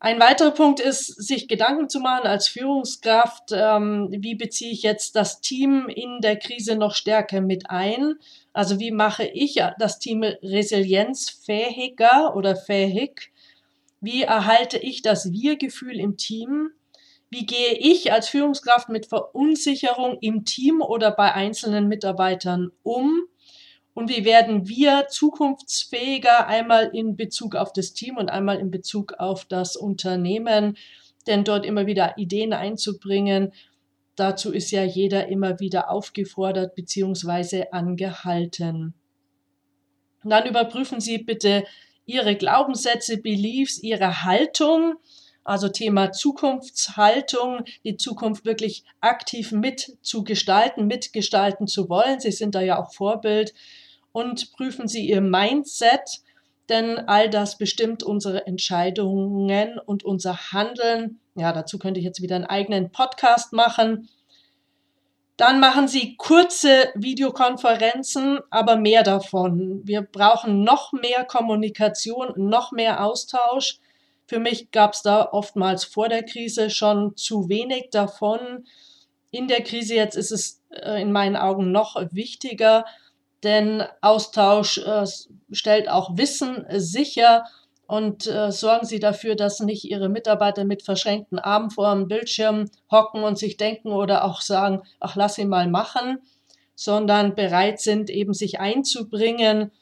Ein 0.00 0.20
weiterer 0.20 0.50
Punkt 0.50 0.80
ist, 0.80 1.06
sich 1.06 1.48
Gedanken 1.48 1.88
zu 1.88 2.00
machen 2.00 2.26
als 2.26 2.48
Führungskraft, 2.48 3.52
ähm, 3.52 4.08
wie 4.10 4.34
beziehe 4.34 4.72
ich 4.72 4.82
jetzt 4.82 5.16
das 5.16 5.40
Team 5.40 5.88
in 5.88 6.20
der 6.20 6.36
Krise 6.36 6.76
noch 6.76 6.94
stärker 6.94 7.40
mit 7.40 7.70
ein? 7.70 8.16
Also 8.52 8.80
wie 8.80 8.90
mache 8.90 9.24
ich 9.24 9.62
das 9.78 9.98
Team 9.98 10.22
resilienzfähiger 10.22 12.36
oder 12.36 12.54
fähig? 12.54 13.32
Wie 14.02 14.22
erhalte 14.22 14.78
ich 14.78 15.00
das 15.00 15.32
Wir-Gefühl 15.32 15.98
im 15.98 16.18
Team? 16.18 16.72
Wie 17.30 17.46
gehe 17.46 17.74
ich 17.74 18.12
als 18.12 18.28
Führungskraft 18.28 18.88
mit 18.88 19.06
Verunsicherung 19.06 20.18
im 20.20 20.44
Team 20.44 20.82
oder 20.82 21.12
bei 21.12 21.32
einzelnen 21.32 21.86
Mitarbeitern 21.86 22.72
um? 22.82 23.22
Und 23.94 24.10
wie 24.10 24.24
werden 24.24 24.68
wir 24.68 25.06
zukunftsfähiger 25.08 26.48
einmal 26.48 26.90
in 26.92 27.16
Bezug 27.16 27.54
auf 27.54 27.72
das 27.72 27.92
Team 27.92 28.16
und 28.16 28.30
einmal 28.30 28.58
in 28.58 28.72
Bezug 28.72 29.14
auf 29.14 29.44
das 29.44 29.76
Unternehmen? 29.76 30.76
Denn 31.28 31.44
dort 31.44 31.64
immer 31.64 31.86
wieder 31.86 32.18
Ideen 32.18 32.52
einzubringen, 32.52 33.52
dazu 34.16 34.52
ist 34.52 34.72
ja 34.72 34.82
jeder 34.82 35.28
immer 35.28 35.60
wieder 35.60 35.90
aufgefordert 35.90 36.74
bzw. 36.74 37.66
angehalten. 37.70 38.94
Und 40.24 40.30
dann 40.30 40.48
überprüfen 40.48 41.00
Sie 41.00 41.18
bitte 41.18 41.64
Ihre 42.06 42.34
Glaubenssätze, 42.34 43.18
Beliefs, 43.18 43.78
Ihre 43.82 44.24
Haltung 44.24 44.94
also 45.44 45.68
Thema 45.68 46.12
Zukunftshaltung, 46.12 47.64
die 47.84 47.96
Zukunft 47.96 48.44
wirklich 48.44 48.84
aktiv 49.00 49.52
mitzugestalten, 49.52 50.86
mitgestalten 50.86 51.66
zu 51.66 51.88
wollen. 51.88 52.20
Sie 52.20 52.32
sind 52.32 52.54
da 52.54 52.60
ja 52.60 52.78
auch 52.78 52.92
Vorbild 52.92 53.54
und 54.12 54.52
prüfen 54.52 54.88
Sie 54.88 55.08
Ihr 55.08 55.20
Mindset, 55.20 56.22
denn 56.68 56.98
all 56.98 57.28
das 57.30 57.58
bestimmt 57.58 58.02
unsere 58.02 58.46
Entscheidungen 58.46 59.78
und 59.78 60.04
unser 60.04 60.52
Handeln. 60.52 61.20
Ja, 61.34 61.52
dazu 61.52 61.78
könnte 61.78 62.00
ich 62.00 62.06
jetzt 62.06 62.22
wieder 62.22 62.36
einen 62.36 62.44
eigenen 62.46 62.90
Podcast 62.90 63.52
machen. 63.52 64.08
Dann 65.36 65.58
machen 65.58 65.88
Sie 65.88 66.16
kurze 66.16 66.90
Videokonferenzen, 66.94 68.40
aber 68.50 68.76
mehr 68.76 69.02
davon. 69.02 69.80
Wir 69.84 70.02
brauchen 70.02 70.64
noch 70.64 70.92
mehr 70.92 71.24
Kommunikation, 71.24 72.34
noch 72.36 72.72
mehr 72.72 73.02
Austausch. 73.02 73.78
Für 74.30 74.38
mich 74.38 74.70
gab 74.70 74.92
es 74.92 75.02
da 75.02 75.28
oftmals 75.32 75.82
vor 75.82 76.08
der 76.08 76.22
Krise 76.22 76.70
schon 76.70 77.16
zu 77.16 77.48
wenig 77.48 77.88
davon. 77.90 78.64
In 79.32 79.48
der 79.48 79.60
Krise 79.64 79.96
jetzt 79.96 80.14
ist 80.14 80.30
es 80.30 80.62
äh, 80.70 81.02
in 81.02 81.10
meinen 81.10 81.34
Augen 81.34 81.72
noch 81.72 81.96
wichtiger, 82.12 82.84
denn 83.42 83.82
Austausch 84.02 84.78
äh, 84.78 85.04
stellt 85.50 85.88
auch 85.88 86.16
Wissen 86.16 86.64
sicher 86.68 87.44
und 87.88 88.28
äh, 88.28 88.52
sorgen 88.52 88.86
Sie 88.86 89.00
dafür, 89.00 89.34
dass 89.34 89.58
nicht 89.58 89.90
Ihre 89.90 90.08
Mitarbeiter 90.08 90.64
mit 90.64 90.84
verschränkten 90.84 91.40
Armen 91.40 91.72
vor 91.72 91.92
dem 91.92 92.06
Bildschirm 92.06 92.70
hocken 92.88 93.24
und 93.24 93.36
sich 93.36 93.56
denken 93.56 93.90
oder 93.90 94.22
auch 94.24 94.42
sagen, 94.42 94.82
ach, 95.00 95.16
lass 95.16 95.38
ihn 95.38 95.48
mal 95.48 95.66
machen, 95.66 96.20
sondern 96.76 97.34
bereit 97.34 97.80
sind, 97.80 98.10
eben 98.10 98.32
sich 98.32 98.60
einzubringen. 98.60 99.72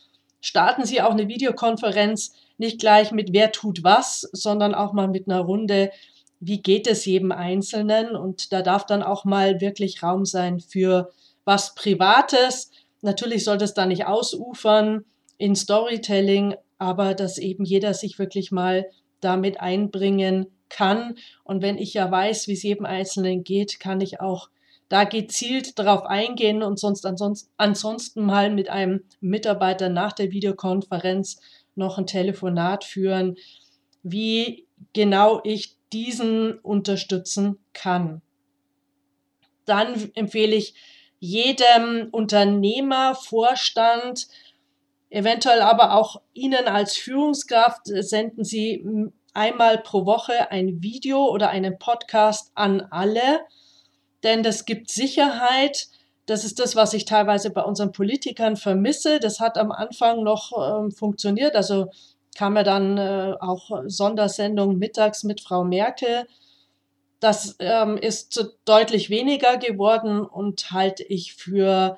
Starten 0.41 0.87
Sie 0.87 1.03
auch 1.03 1.11
eine 1.11 1.29
Videokonferenz 1.29 2.33
nicht 2.59 2.81
gleich 2.81 3.13
mit 3.13 3.33
wer 3.33 3.53
tut 3.53 3.83
was, 3.85 4.29
sondern 4.33 4.75
auch 4.75 4.93
mal 4.93 5.09
mit 5.09 5.29
einer 5.29 5.41
Runde, 5.41 5.91
wie 6.41 6.61
geht 6.61 6.87
es 6.87 7.05
jedem 7.05 7.33
Einzelnen. 7.33 8.15
Und 8.15 8.53
da 8.53 8.63
darf 8.63 8.87
dann 8.87 9.03
auch 9.03 9.25
mal 9.25 9.61
wirklich 9.61 10.03
Raum 10.03 10.25
sein 10.25 10.61
für 10.61 11.11
was 11.45 11.75
Privates. 11.75 12.71
Natürlich 13.01 13.45
sollte 13.45 13.65
es 13.65 13.75
da 13.75 13.87
nicht 13.87 14.07
ausufern 14.07 15.05
in 15.39 15.57
Storytelling, 15.57 16.55
aber 16.79 17.15
dass 17.15 17.39
eben 17.39 17.65
jeder 17.65 17.95
sich 17.95 18.19
wirklich 18.19 18.53
mal 18.53 18.87
damit 19.21 19.61
einbringen 19.61 20.47
kann. 20.69 21.17
Und 21.45 21.63
wenn 21.63 21.79
ich 21.79 21.95
ja 21.95 22.11
weiß, 22.11 22.49
wie 22.49 22.53
es 22.53 22.63
jedem 22.63 22.87
Einzelnen 22.87 23.45
geht, 23.45 23.81
kann 23.81 24.01
ich 24.01 24.21
auch 24.21 24.51
da 24.89 25.05
gezielt 25.05 25.79
darauf 25.79 26.05
eingehen 26.05 26.63
und 26.63 26.79
sonst 26.79 27.05
ansonsten, 27.05 27.51
ansonsten 27.57 28.25
mal 28.25 28.51
mit 28.51 28.71
einem 28.71 29.05
Mitarbeiter 29.21 29.89
nach 29.91 30.13
der 30.13 30.31
Videokonferenz 30.31 31.41
noch 31.79 31.99
ein 31.99 32.07
Telefonat 32.07 32.85
führen, 32.85 33.37
wie 34.03 34.67
genau 34.93 35.41
ich 35.45 35.77
diesen 35.93 36.59
unterstützen 36.59 37.59
kann. 37.73 38.21
Dann 39.65 40.11
empfehle 40.15 40.55
ich 40.57 40.75
jedem 41.21 42.09
Unternehmer, 42.11 43.15
Vorstand, 43.15 44.29
eventuell 45.11 45.63
aber 45.63 45.95
auch 45.95 46.21
Ihnen 46.33 46.67
als 46.67 46.97
Führungskraft, 46.97 47.83
senden 47.85 48.45
Sie 48.45 49.11
einmal 49.35 49.79
pro 49.79 50.07
Woche 50.07 50.51
ein 50.51 50.83
Video 50.83 51.27
oder 51.27 51.51
einen 51.51 51.79
Podcast 51.79 52.53
an 52.55 52.81
alle, 52.91 53.41
denn 54.23 54.43
das 54.43 54.65
gibt 54.65 54.91
Sicherheit. 54.91 55.89
Das 56.29 56.45
ist 56.45 56.59
das, 56.59 56.77
was 56.77 56.93
ich 56.93 57.07
teilweise 57.07 57.49
bei 57.49 57.63
unseren 57.63 57.91
Politikern 57.91 58.57
vermisse. 58.57 59.19
Das 59.19 59.41
hat 59.41 59.57
am 59.57 59.73
Anfang 59.73 60.23
noch 60.23 60.53
ähm, 60.83 60.93
funktioniert. 60.93 61.57
Also 61.57 61.87
kam 62.37 62.55
ja 62.55 62.65
dann 62.65 62.99
äh, 62.99 63.33
auch 63.41 63.71
Sondersendung 63.87 64.77
mittags 64.77 65.25
mit 65.25 65.41
Frau 65.41 65.65
Merkel. 65.65 66.27
Das 67.19 67.57
ähm, 67.61 67.97
ist 67.97 68.59
deutlich 68.67 69.09
weniger 69.09 69.57
geworden 69.57 70.21
und 70.21 70.71
halte 70.71 71.03
ich 71.03 71.33
für 71.33 71.97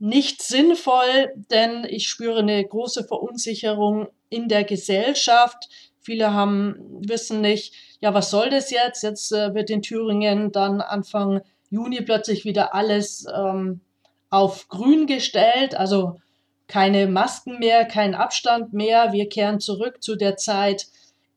nicht 0.00 0.42
sinnvoll, 0.42 1.32
denn 1.48 1.84
ich 1.88 2.08
spüre 2.08 2.40
eine 2.40 2.64
große 2.64 3.04
Verunsicherung 3.04 4.08
in 4.30 4.48
der 4.48 4.64
Gesellschaft. 4.64 5.68
Viele 6.00 6.34
haben, 6.34 6.74
wissen 7.06 7.40
nicht, 7.40 7.72
ja, 8.00 8.12
was 8.14 8.30
soll 8.30 8.50
das 8.50 8.72
jetzt? 8.72 9.04
Jetzt 9.04 9.30
äh, 9.30 9.54
wird 9.54 9.70
in 9.70 9.80
Thüringen 9.80 10.50
dann 10.50 10.80
Anfang 10.80 11.42
Juni 11.70 12.02
plötzlich 12.02 12.44
wieder 12.44 12.74
alles 12.74 13.26
ähm, 13.34 13.80
auf 14.28 14.68
grün 14.68 15.06
gestellt, 15.06 15.74
also 15.74 16.20
keine 16.66 17.06
Masken 17.08 17.58
mehr, 17.58 17.84
kein 17.84 18.14
Abstand 18.14 18.72
mehr. 18.72 19.12
Wir 19.12 19.28
kehren 19.28 19.60
zurück 19.60 20.02
zu 20.02 20.16
der 20.16 20.36
Zeit 20.36 20.86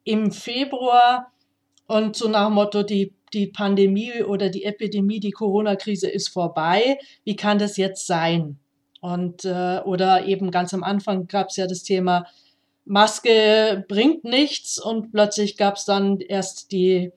im 0.04 0.32
Februar 0.32 1.32
und 1.88 2.16
so 2.16 2.28
nach 2.28 2.48
dem 2.48 2.54
Motto, 2.54 2.84
die, 2.84 3.14
die 3.34 3.48
Pandemie 3.48 4.24
oder 4.24 4.50
die 4.50 4.64
Epidemie, 4.64 5.20
die 5.20 5.32
Corona-Krise 5.32 6.10
ist 6.10 6.30
vorbei. 6.30 6.98
Wie 7.24 7.36
kann 7.36 7.58
das 7.58 7.78
jetzt 7.78 8.06
sein? 8.06 8.60
Und 9.02 9.44
äh, 9.44 9.82
oder 9.84 10.26
eben 10.26 10.52
ganz 10.52 10.74
am 10.74 10.84
Anfang 10.84 11.28
gab 11.28 11.50
es 11.50 11.58
ja 11.58 11.68
das 11.68 11.84
Thema 11.84 12.26
Maske 12.86 13.86
bringt 13.88 14.24
nichts 14.24 14.78
und 14.78 15.12
plötzlich 15.12 15.58
gab 15.58 15.76
es 15.76 15.86
dann 15.86 16.20
erst 16.20 16.72
die, 16.72 17.12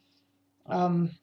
ähm, 0.71 1.17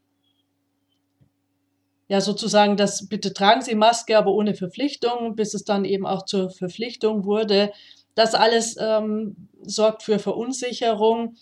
ja 2.13 2.21
sozusagen 2.21 2.77
das, 2.77 3.07
bitte 3.09 3.33
tragen 3.33 3.63
Sie 3.63 3.73
Maske, 3.73 4.15
aber 4.15 4.33
ohne 4.33 4.53
Verpflichtung, 4.53 5.35
bis 5.35 5.55
es 5.55 5.63
dann 5.63 5.83
eben 5.83 6.05
auch 6.05 6.25
zur 6.25 6.51
Verpflichtung 6.51 7.25
wurde. 7.25 7.71
Das 8.13 8.35
alles 8.35 8.77
ähm, 8.79 9.49
sorgt 9.63 10.03
für 10.03 10.19
Verunsicherung. 10.19 11.37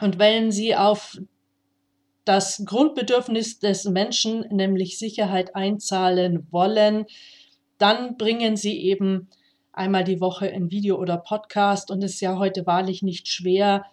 Und 0.00 0.18
wenn 0.18 0.50
Sie 0.50 0.74
auf 0.74 1.18
das 2.24 2.62
Grundbedürfnis 2.64 3.58
des 3.58 3.84
Menschen, 3.84 4.46
nämlich 4.50 4.98
Sicherheit, 4.98 5.54
einzahlen 5.54 6.46
wollen, 6.50 7.04
dann 7.76 8.16
bringen 8.16 8.56
Sie 8.56 8.80
eben 8.80 9.28
einmal 9.74 10.04
die 10.04 10.22
Woche 10.22 10.48
ein 10.48 10.70
Video 10.70 10.96
oder 10.96 11.18
Podcast 11.18 11.90
und 11.90 12.02
es 12.02 12.14
ist 12.14 12.20
ja 12.22 12.38
heute 12.38 12.64
wahrlich 12.64 13.02
nicht 13.02 13.28
schwer, 13.28 13.84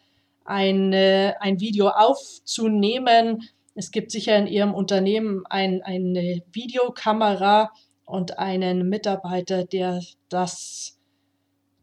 ein, 0.46 0.94
ein 0.94 1.60
Video 1.60 1.90
aufzunehmen. 1.90 3.50
Es 3.76 3.92
gibt 3.92 4.12
sicher 4.12 4.38
in 4.38 4.48
Ihrem 4.48 4.74
Unternehmen 4.74 5.46
ein, 5.50 5.82
eine 5.82 6.44
Videokamera 6.52 7.72
und 8.06 8.38
einen 8.38 8.88
Mitarbeiter, 8.88 9.66
der 9.66 10.02
das, 10.30 11.00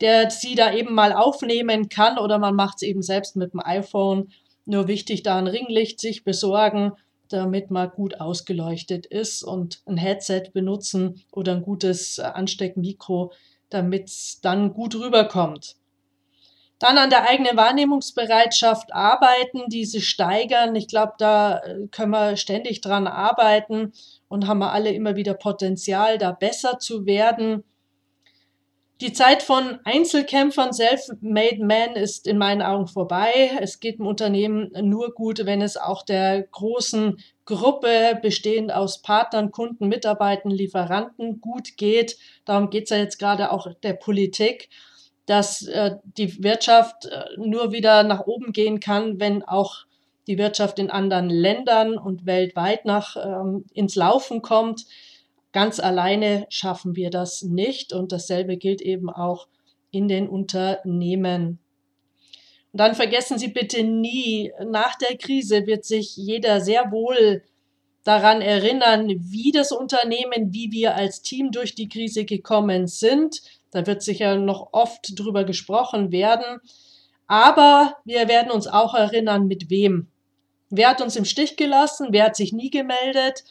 der 0.01 0.31
Sie 0.31 0.55
da 0.55 0.73
eben 0.73 0.95
mal 0.95 1.13
aufnehmen 1.13 1.89
kann 1.89 2.19
oder 2.19 2.39
man 2.39 2.55
macht 2.55 2.77
es 2.77 2.83
eben 2.83 3.03
selbst 3.03 3.37
mit 3.37 3.53
dem 3.53 3.61
iPhone. 3.61 4.31
Nur 4.67 4.87
wichtig, 4.87 5.23
da 5.23 5.39
ein 5.39 5.49
Ringlicht 5.49 6.01
sich 6.01 6.23
besorgen, 6.23 6.93
damit 7.29 7.71
man 7.71 7.91
gut 7.91 8.21
ausgeleuchtet 8.21 9.07
ist 9.07 9.43
und 9.43 9.83
ein 9.87 9.97
Headset 9.97 10.51
benutzen 10.53 11.23
oder 11.33 11.55
ein 11.55 11.63
gutes 11.63 12.19
Ansteckmikro, 12.19 13.33
damit 13.69 14.09
es 14.09 14.41
dann 14.41 14.75
gut 14.75 14.95
rüberkommt. 14.95 15.77
Dann 16.81 16.97
an 16.97 17.11
der 17.11 17.29
eigenen 17.29 17.59
Wahrnehmungsbereitschaft 17.59 18.95
arbeiten, 18.95 19.65
diese 19.69 20.01
steigern. 20.01 20.75
Ich 20.75 20.89
glaube, 20.89 21.13
da 21.19 21.59
äh, 21.59 21.87
können 21.91 22.11
wir 22.11 22.37
ständig 22.39 22.81
dran 22.81 23.07
arbeiten 23.07 23.93
und 24.29 24.49
haben 24.49 24.61
wir 24.61 24.73
alle 24.73 24.91
immer 24.91 25.15
wieder 25.15 25.35
Potenzial, 25.35 26.17
da 26.17 26.33
besser 26.33 26.79
zu 26.79 27.05
werden. 27.05 27.65
Die 29.03 29.13
Zeit 29.13 29.43
von 29.43 29.79
Einzelkämpfern, 29.85 30.73
Self-Made 30.73 31.65
Man 31.65 31.97
ist 31.97 32.27
in 32.27 32.39
meinen 32.39 32.63
Augen 32.63 32.87
vorbei. 32.87 33.51
Es 33.61 33.81
geht 33.81 33.99
im 33.99 34.07
Unternehmen 34.07 34.71
nur 34.83 35.13
gut, 35.13 35.45
wenn 35.45 35.61
es 35.61 35.77
auch 35.77 36.03
der 36.03 36.43
großen 36.43 37.19
Gruppe 37.45 38.19
bestehend 38.23 38.73
aus 38.73 39.03
Partnern, 39.03 39.53
Kunden, 39.53 39.89
Mitarbeitern, 39.89 40.51
Lieferanten 40.51 41.43
gut 41.43 41.77
geht. 41.77 42.17
Darum 42.47 42.71
geht 42.71 42.85
es 42.85 42.91
ja 42.91 42.99
jetzt 42.99 43.19
gerade 43.19 43.53
auch 43.53 43.67
der 43.83 43.95
Politik, 43.95 44.71
dass 45.31 45.63
äh, 45.63 45.93
die 46.19 46.43
Wirtschaft 46.43 47.07
äh, 47.07 47.23
nur 47.37 47.71
wieder 47.71 48.03
nach 48.03 48.27
oben 48.27 48.53
gehen 48.53 48.81
kann, 48.81 49.21
wenn 49.21 49.45
auch 49.45 49.85
die 50.27 50.39
Wirtschaft 50.39 50.81
in 50.81 50.91
anderen 50.91 51.31
Ländern 51.31 51.97
und 51.97 52.27
weltweit 52.27 52.85
nach 52.85 53.15
ähm, 53.17 53.65
ins 53.73 53.95
Laufen 53.95 54.43
kommt. 54.43 54.87
Ganz 55.53 55.79
alleine 55.79 56.47
schaffen 56.49 56.97
wir 56.97 57.11
das 57.11 57.43
nicht 57.43 57.93
und 57.93 58.11
dasselbe 58.11 58.57
gilt 58.57 58.81
eben 58.81 59.09
auch 59.09 59.47
in 59.93 60.09
den 60.09 60.29
Unternehmen. 60.29 61.61
Und 62.73 62.81
dann 62.81 62.97
vergessen 62.97 63.39
Sie 63.39 63.49
bitte 63.49 63.85
nie, 63.85 64.53
nach 64.67 64.97
der 64.97 65.17
Krise 65.17 65.65
wird 65.65 65.85
sich 65.85 66.17
jeder 66.17 66.61
sehr 66.61 66.91
wohl 66.91 67.45
daran 68.03 68.41
erinnern, 68.41 69.09
wie 69.09 69.53
das 69.53 69.71
Unternehmen, 69.71 70.53
wie 70.53 70.73
wir 70.73 70.97
als 70.97 71.23
Team 71.23 71.53
durch 71.53 71.77
die 71.77 71.89
Krise 71.89 72.25
gekommen 72.25 72.89
sind. 72.89 73.43
Da 73.71 73.87
wird 73.87 74.03
sicher 74.03 74.37
noch 74.37 74.69
oft 74.73 75.19
drüber 75.19 75.45
gesprochen 75.45 76.13
werden. 76.13 76.61
Aber 77.27 77.97
wir 78.05 78.29
werden 78.29 78.51
uns 78.51 78.67
auch 78.67 78.95
erinnern, 78.95 79.47
mit 79.47 79.71
wem. 79.71 80.09
Wer 80.71 80.91
hat 80.91 81.01
uns 81.01 81.17
im 81.17 81.25
Stich 81.25 81.57
gelassen? 81.57 82.09
Wer 82.11 82.25
hat 82.25 82.37
sich 82.37 82.53
nie 82.53 82.71
gemeldet? 82.71 83.45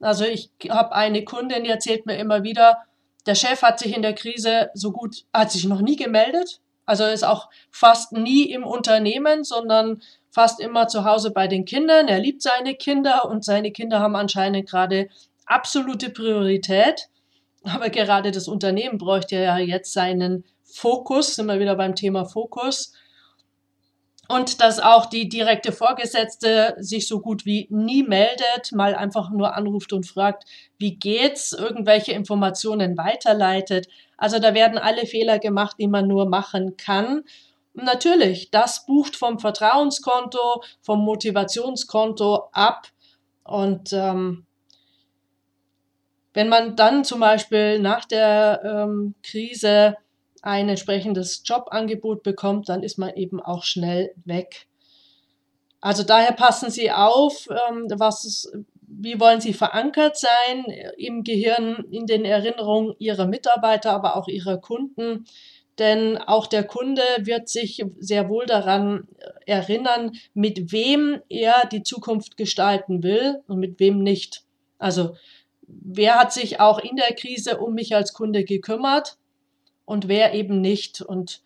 Also 0.00 0.24
ich 0.24 0.50
habe 0.68 0.94
eine 0.94 1.24
Kundin, 1.24 1.64
die 1.64 1.70
erzählt 1.70 2.06
mir 2.06 2.16
immer 2.16 2.42
wieder, 2.42 2.78
der 3.26 3.34
Chef 3.34 3.62
hat 3.62 3.78
sich 3.78 3.94
in 3.94 4.02
der 4.02 4.14
Krise 4.14 4.70
so 4.74 4.92
gut, 4.92 5.24
hat 5.32 5.50
sich 5.50 5.64
noch 5.64 5.80
nie 5.80 5.96
gemeldet. 5.96 6.60
Also 6.84 7.04
ist 7.04 7.24
auch 7.24 7.50
fast 7.70 8.12
nie 8.12 8.44
im 8.44 8.64
Unternehmen, 8.64 9.42
sondern 9.42 10.00
fast 10.30 10.60
immer 10.60 10.86
zu 10.86 11.04
Hause 11.04 11.32
bei 11.32 11.48
den 11.48 11.64
Kindern. 11.64 12.08
Er 12.08 12.20
liebt 12.20 12.42
seine 12.42 12.74
Kinder 12.74 13.24
und 13.28 13.44
seine 13.44 13.72
Kinder 13.72 14.00
haben 14.00 14.14
anscheinend 14.14 14.68
gerade 14.68 15.08
absolute 15.46 16.10
Priorität. 16.10 17.08
Aber 17.66 17.90
gerade 17.90 18.30
das 18.30 18.48
Unternehmen 18.48 18.98
bräuchte 18.98 19.36
ja 19.36 19.58
jetzt 19.58 19.92
seinen 19.92 20.44
Fokus, 20.64 21.36
sind 21.36 21.46
wir 21.46 21.60
wieder 21.60 21.76
beim 21.76 21.94
Thema 21.94 22.24
Fokus 22.24 22.92
und 24.28 24.60
dass 24.60 24.80
auch 24.80 25.06
die 25.06 25.28
direkte 25.28 25.72
Vorgesetzte 25.72 26.74
sich 26.78 27.06
so 27.06 27.20
gut 27.20 27.46
wie 27.46 27.68
nie 27.70 28.02
meldet, 28.02 28.72
mal 28.72 28.94
einfach 28.94 29.30
nur 29.30 29.54
anruft 29.54 29.92
und 29.92 30.06
fragt, 30.06 30.44
wie 30.78 30.96
geht's, 30.96 31.52
irgendwelche 31.52 32.12
Informationen 32.12 32.96
weiterleitet. 32.96 33.86
Also 34.16 34.38
da 34.38 34.54
werden 34.54 34.78
alle 34.78 35.06
Fehler 35.06 35.38
gemacht, 35.38 35.76
die 35.78 35.88
man 35.88 36.08
nur 36.08 36.28
machen 36.28 36.76
kann. 36.76 37.22
Und 37.74 37.84
natürlich, 37.84 38.50
das 38.50 38.86
bucht 38.86 39.16
vom 39.16 39.38
Vertrauenskonto, 39.38 40.62
vom 40.80 41.04
Motivationskonto 41.04 42.48
ab. 42.52 42.88
Und 43.44 43.92
ähm, 43.92 44.45
wenn 46.36 46.50
man 46.50 46.76
dann 46.76 47.02
zum 47.02 47.20
Beispiel 47.20 47.78
nach 47.78 48.04
der 48.04 48.60
ähm, 48.62 49.14
Krise 49.22 49.96
ein 50.42 50.68
entsprechendes 50.68 51.42
Jobangebot 51.46 52.22
bekommt, 52.22 52.68
dann 52.68 52.82
ist 52.82 52.98
man 52.98 53.14
eben 53.14 53.40
auch 53.40 53.64
schnell 53.64 54.12
weg. 54.26 54.66
Also 55.80 56.02
daher 56.02 56.32
passen 56.32 56.70
Sie 56.70 56.92
auf, 56.92 57.48
ähm, 57.70 57.86
was 57.96 58.52
wie 58.86 59.18
wollen 59.18 59.40
sie 59.40 59.54
verankert 59.54 60.18
sein 60.18 60.64
im 60.98 61.24
Gehirn, 61.24 61.86
in 61.90 62.06
den 62.06 62.24
Erinnerungen 62.24 62.94
ihrer 62.98 63.26
Mitarbeiter, 63.26 63.92
aber 63.92 64.16
auch 64.16 64.28
ihrer 64.28 64.58
Kunden? 64.58 65.24
Denn 65.78 66.18
auch 66.18 66.46
der 66.46 66.64
Kunde 66.64 67.02
wird 67.18 67.48
sich 67.48 67.82
sehr 67.98 68.28
wohl 68.28 68.44
daran 68.44 69.08
erinnern, 69.46 70.12
mit 70.34 70.70
wem 70.70 71.20
er 71.30 71.66
die 71.72 71.82
Zukunft 71.82 72.36
gestalten 72.36 73.02
will 73.02 73.40
und 73.48 73.58
mit 73.58 73.80
wem 73.80 74.02
nicht. 74.02 74.44
Also 74.78 75.16
wer 75.66 76.18
hat 76.18 76.32
sich 76.32 76.60
auch 76.60 76.78
in 76.78 76.96
der 76.96 77.14
Krise 77.14 77.58
um 77.58 77.74
mich 77.74 77.94
als 77.94 78.12
Kunde 78.12 78.44
gekümmert 78.44 79.18
und 79.84 80.08
wer 80.08 80.34
eben 80.34 80.60
nicht. 80.60 81.00
Und 81.00 81.42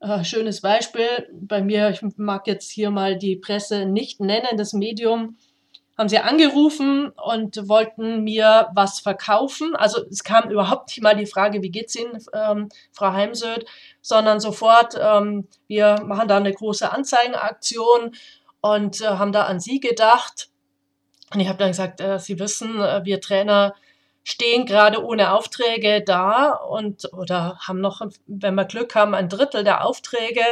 äh, 0.00 0.24
schönes 0.24 0.60
Beispiel 0.60 1.28
bei 1.32 1.62
mir, 1.62 1.90
ich 1.90 2.02
mag 2.16 2.46
jetzt 2.46 2.70
hier 2.70 2.90
mal 2.90 3.16
die 3.16 3.36
Presse 3.36 3.86
nicht 3.86 4.20
nennen, 4.20 4.56
das 4.56 4.72
Medium 4.72 5.36
haben 5.98 6.08
sie 6.10 6.18
angerufen 6.18 7.08
und 7.08 7.68
wollten 7.68 8.22
mir 8.22 8.68
was 8.74 9.00
verkaufen. 9.00 9.74
Also 9.74 10.04
es 10.10 10.24
kam 10.24 10.50
überhaupt 10.50 10.88
nicht 10.88 11.02
mal 11.02 11.16
die 11.16 11.26
Frage, 11.26 11.62
wie 11.62 11.70
geht's 11.70 11.96
Ihnen, 11.96 12.22
ähm, 12.34 12.68
Frau 12.92 13.12
Heimsöth, 13.12 13.64
sondern 14.02 14.38
sofort, 14.38 14.94
ähm, 15.00 15.48
wir 15.68 16.02
machen 16.04 16.28
da 16.28 16.36
eine 16.36 16.52
große 16.52 16.92
Anzeigenaktion 16.92 18.14
und 18.60 19.00
äh, 19.00 19.06
haben 19.06 19.32
da 19.32 19.44
an 19.44 19.58
Sie 19.58 19.80
gedacht. 19.80 20.50
Und 21.32 21.40
ich 21.40 21.48
habe 21.48 21.58
dann 21.58 21.68
gesagt, 21.68 22.00
äh, 22.00 22.18
Sie 22.18 22.38
wissen, 22.38 22.80
äh, 22.80 23.04
wir 23.04 23.20
Trainer 23.20 23.74
stehen 24.22 24.66
gerade 24.66 25.04
ohne 25.04 25.32
Aufträge 25.32 26.02
da 26.04 26.50
und 26.50 27.12
oder 27.12 27.58
haben 27.60 27.80
noch, 27.80 28.00
wenn 28.26 28.54
wir 28.56 28.64
Glück 28.64 28.94
haben, 28.94 29.14
ein 29.14 29.28
Drittel 29.28 29.62
der 29.62 29.84
Aufträge. 29.84 30.42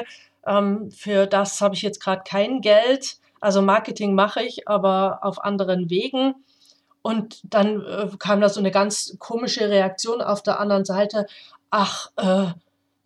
Ähm, 0.46 0.90
für 0.90 1.26
das 1.26 1.60
habe 1.60 1.74
ich 1.74 1.82
jetzt 1.82 2.00
gerade 2.00 2.22
kein 2.24 2.60
Geld. 2.60 3.16
Also 3.40 3.62
Marketing 3.62 4.14
mache 4.14 4.42
ich, 4.42 4.68
aber 4.68 5.20
auf 5.22 5.42
anderen 5.42 5.90
Wegen. 5.90 6.34
Und 7.02 7.40
dann 7.44 7.84
äh, 7.84 8.08
kam 8.18 8.40
da 8.40 8.48
so 8.48 8.60
eine 8.60 8.70
ganz 8.70 9.16
komische 9.18 9.68
Reaktion 9.68 10.22
auf 10.22 10.42
der 10.42 10.60
anderen 10.60 10.84
Seite. 10.84 11.26
Ach, 11.70 12.10
äh, 12.16 12.52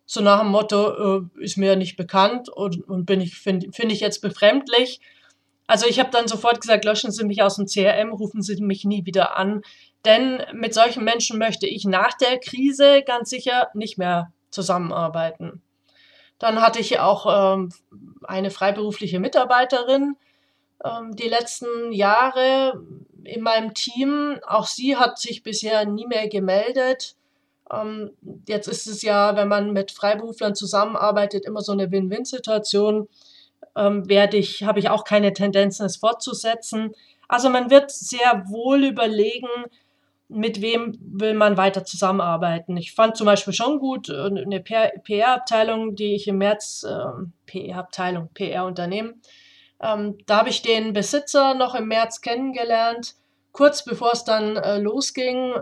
so 0.05 0.21
nach 0.21 0.39
dem 0.39 0.49
Motto, 0.49 1.19
äh, 1.19 1.43
ist 1.43 1.57
mir 1.57 1.75
nicht 1.75 1.97
bekannt 1.97 2.47
und, 2.47 2.87
und 2.87 3.09
ich, 3.09 3.37
finde 3.37 3.71
find 3.71 3.91
ich 3.91 3.99
jetzt 3.99 4.21
befremdlich. 4.21 5.01
Also 5.69 5.85
ich 5.85 5.99
habe 5.99 6.09
dann 6.09 6.27
sofort 6.27 6.61
gesagt, 6.61 6.83
löschen 6.83 7.11
Sie 7.11 7.23
mich 7.23 7.43
aus 7.43 7.57
dem 7.57 7.67
CRM, 7.67 8.11
rufen 8.11 8.41
Sie 8.41 8.59
mich 8.59 8.85
nie 8.85 9.05
wieder 9.05 9.37
an. 9.37 9.61
Denn 10.03 10.41
mit 10.51 10.73
solchen 10.73 11.03
Menschen 11.03 11.37
möchte 11.37 11.67
ich 11.67 11.85
nach 11.85 12.17
der 12.17 12.39
Krise 12.39 13.03
ganz 13.03 13.29
sicher 13.29 13.67
nicht 13.75 13.99
mehr 13.99 14.33
zusammenarbeiten. 14.49 15.61
Dann 16.39 16.59
hatte 16.59 16.79
ich 16.79 16.97
auch 16.97 17.53
ähm, 17.53 17.69
eine 18.23 18.49
freiberufliche 18.49 19.19
Mitarbeiterin, 19.19 20.15
ähm, 20.83 21.15
die 21.15 21.29
letzten 21.29 21.91
Jahre 21.91 22.83
in 23.23 23.41
meinem 23.43 23.75
Team. 23.75 24.39
Auch 24.47 24.65
sie 24.65 24.97
hat 24.97 25.19
sich 25.19 25.43
bisher 25.43 25.85
nie 25.85 26.07
mehr 26.07 26.29
gemeldet. 26.29 27.15
Ähm, 27.71 28.09
jetzt 28.47 28.67
ist 28.67 28.87
es 28.87 29.03
ja, 29.03 29.35
wenn 29.35 29.47
man 29.47 29.71
mit 29.71 29.91
Freiberuflern 29.91 30.55
zusammenarbeitet, 30.55 31.45
immer 31.45 31.61
so 31.61 31.73
eine 31.73 31.91
Win-Win-Situation. 31.91 33.07
Ähm, 33.79 34.09
werde 34.09 34.37
ich, 34.37 34.63
habe 34.63 34.79
ich 34.79 34.89
auch 34.89 35.03
keine 35.03 35.33
Tendenzen, 35.33 35.85
es 35.85 35.97
fortzusetzen. 35.97 36.91
Also 37.27 37.49
man 37.49 37.69
wird 37.69 37.91
sehr 37.91 38.43
wohl 38.47 38.83
überlegen, 38.83 39.47
mit 40.27 40.61
wem 40.61 40.97
will 41.01 41.33
man 41.33 41.57
weiter 41.57 41.85
zusammenarbeiten. 41.85 42.77
Ich 42.77 42.93
fand 42.93 43.17
zum 43.17 43.25
Beispiel 43.25 43.53
schon 43.53 43.79
gut 43.79 44.09
äh, 44.09 44.25
eine 44.25 44.59
PR-Abteilung, 44.59 45.95
die 45.95 46.15
ich 46.15 46.27
im 46.27 46.37
März, 46.39 46.85
äh, 46.87 47.25
PR-Abteilung, 47.45 48.29
PR-Unternehmen, 48.33 49.21
ähm, 49.81 50.17
da 50.25 50.37
habe 50.37 50.49
ich 50.49 50.61
den 50.61 50.93
Besitzer 50.93 51.53
noch 51.53 51.75
im 51.75 51.87
März 51.87 52.21
kennengelernt, 52.21 53.15
kurz 53.51 53.83
bevor 53.83 54.11
es 54.13 54.23
dann 54.23 54.57
äh, 54.57 54.77
losging. 54.77 55.53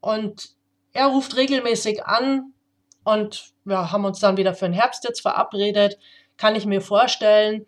Und 0.00 0.50
er 0.92 1.06
ruft 1.06 1.36
regelmäßig 1.36 2.04
an 2.04 2.52
und 3.04 3.52
wir 3.64 3.92
haben 3.92 4.04
uns 4.04 4.20
dann 4.20 4.36
wieder 4.36 4.54
für 4.54 4.66
den 4.66 4.74
Herbst 4.74 5.04
jetzt 5.04 5.20
verabredet. 5.20 5.98
Kann 6.38 6.56
ich 6.56 6.64
mir 6.64 6.80
vorstellen. 6.80 7.66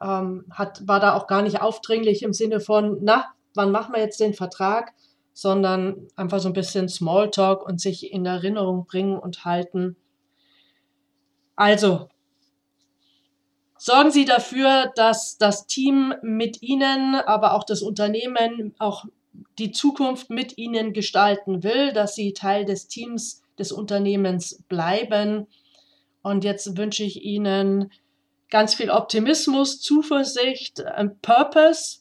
Ähm, 0.00 0.46
hat, 0.50 0.86
war 0.88 1.00
da 1.00 1.14
auch 1.14 1.26
gar 1.26 1.42
nicht 1.42 1.60
aufdringlich 1.60 2.22
im 2.22 2.32
Sinne 2.32 2.60
von, 2.60 2.98
na, 3.02 3.26
wann 3.54 3.70
machen 3.70 3.94
wir 3.94 4.00
jetzt 4.00 4.20
den 4.20 4.34
Vertrag, 4.34 4.92
sondern 5.32 6.08
einfach 6.16 6.40
so 6.40 6.48
ein 6.48 6.54
bisschen 6.54 6.88
Smalltalk 6.88 7.66
und 7.66 7.80
sich 7.80 8.12
in 8.12 8.24
Erinnerung 8.24 8.86
bringen 8.86 9.18
und 9.18 9.44
halten. 9.44 9.96
Also, 11.56 12.08
Sorgen 13.78 14.10
Sie 14.10 14.24
dafür, 14.24 14.90
dass 14.96 15.36
das 15.36 15.66
Team 15.66 16.14
mit 16.22 16.62
Ihnen, 16.62 17.14
aber 17.14 17.54
auch 17.54 17.64
das 17.64 17.82
Unternehmen 17.82 18.74
auch 18.78 19.04
die 19.58 19.70
Zukunft 19.70 20.30
mit 20.30 20.56
Ihnen 20.56 20.94
gestalten 20.94 21.62
will, 21.62 21.92
dass 21.92 22.14
Sie 22.14 22.32
Teil 22.32 22.64
des 22.64 22.88
Teams 22.88 23.42
des 23.58 23.72
Unternehmens 23.72 24.62
bleiben. 24.68 25.46
Und 26.26 26.42
jetzt 26.42 26.76
wünsche 26.76 27.04
ich 27.04 27.22
Ihnen 27.22 27.92
ganz 28.50 28.74
viel 28.74 28.90
Optimismus, 28.90 29.80
Zuversicht, 29.80 30.82
Purpose 31.22 31.98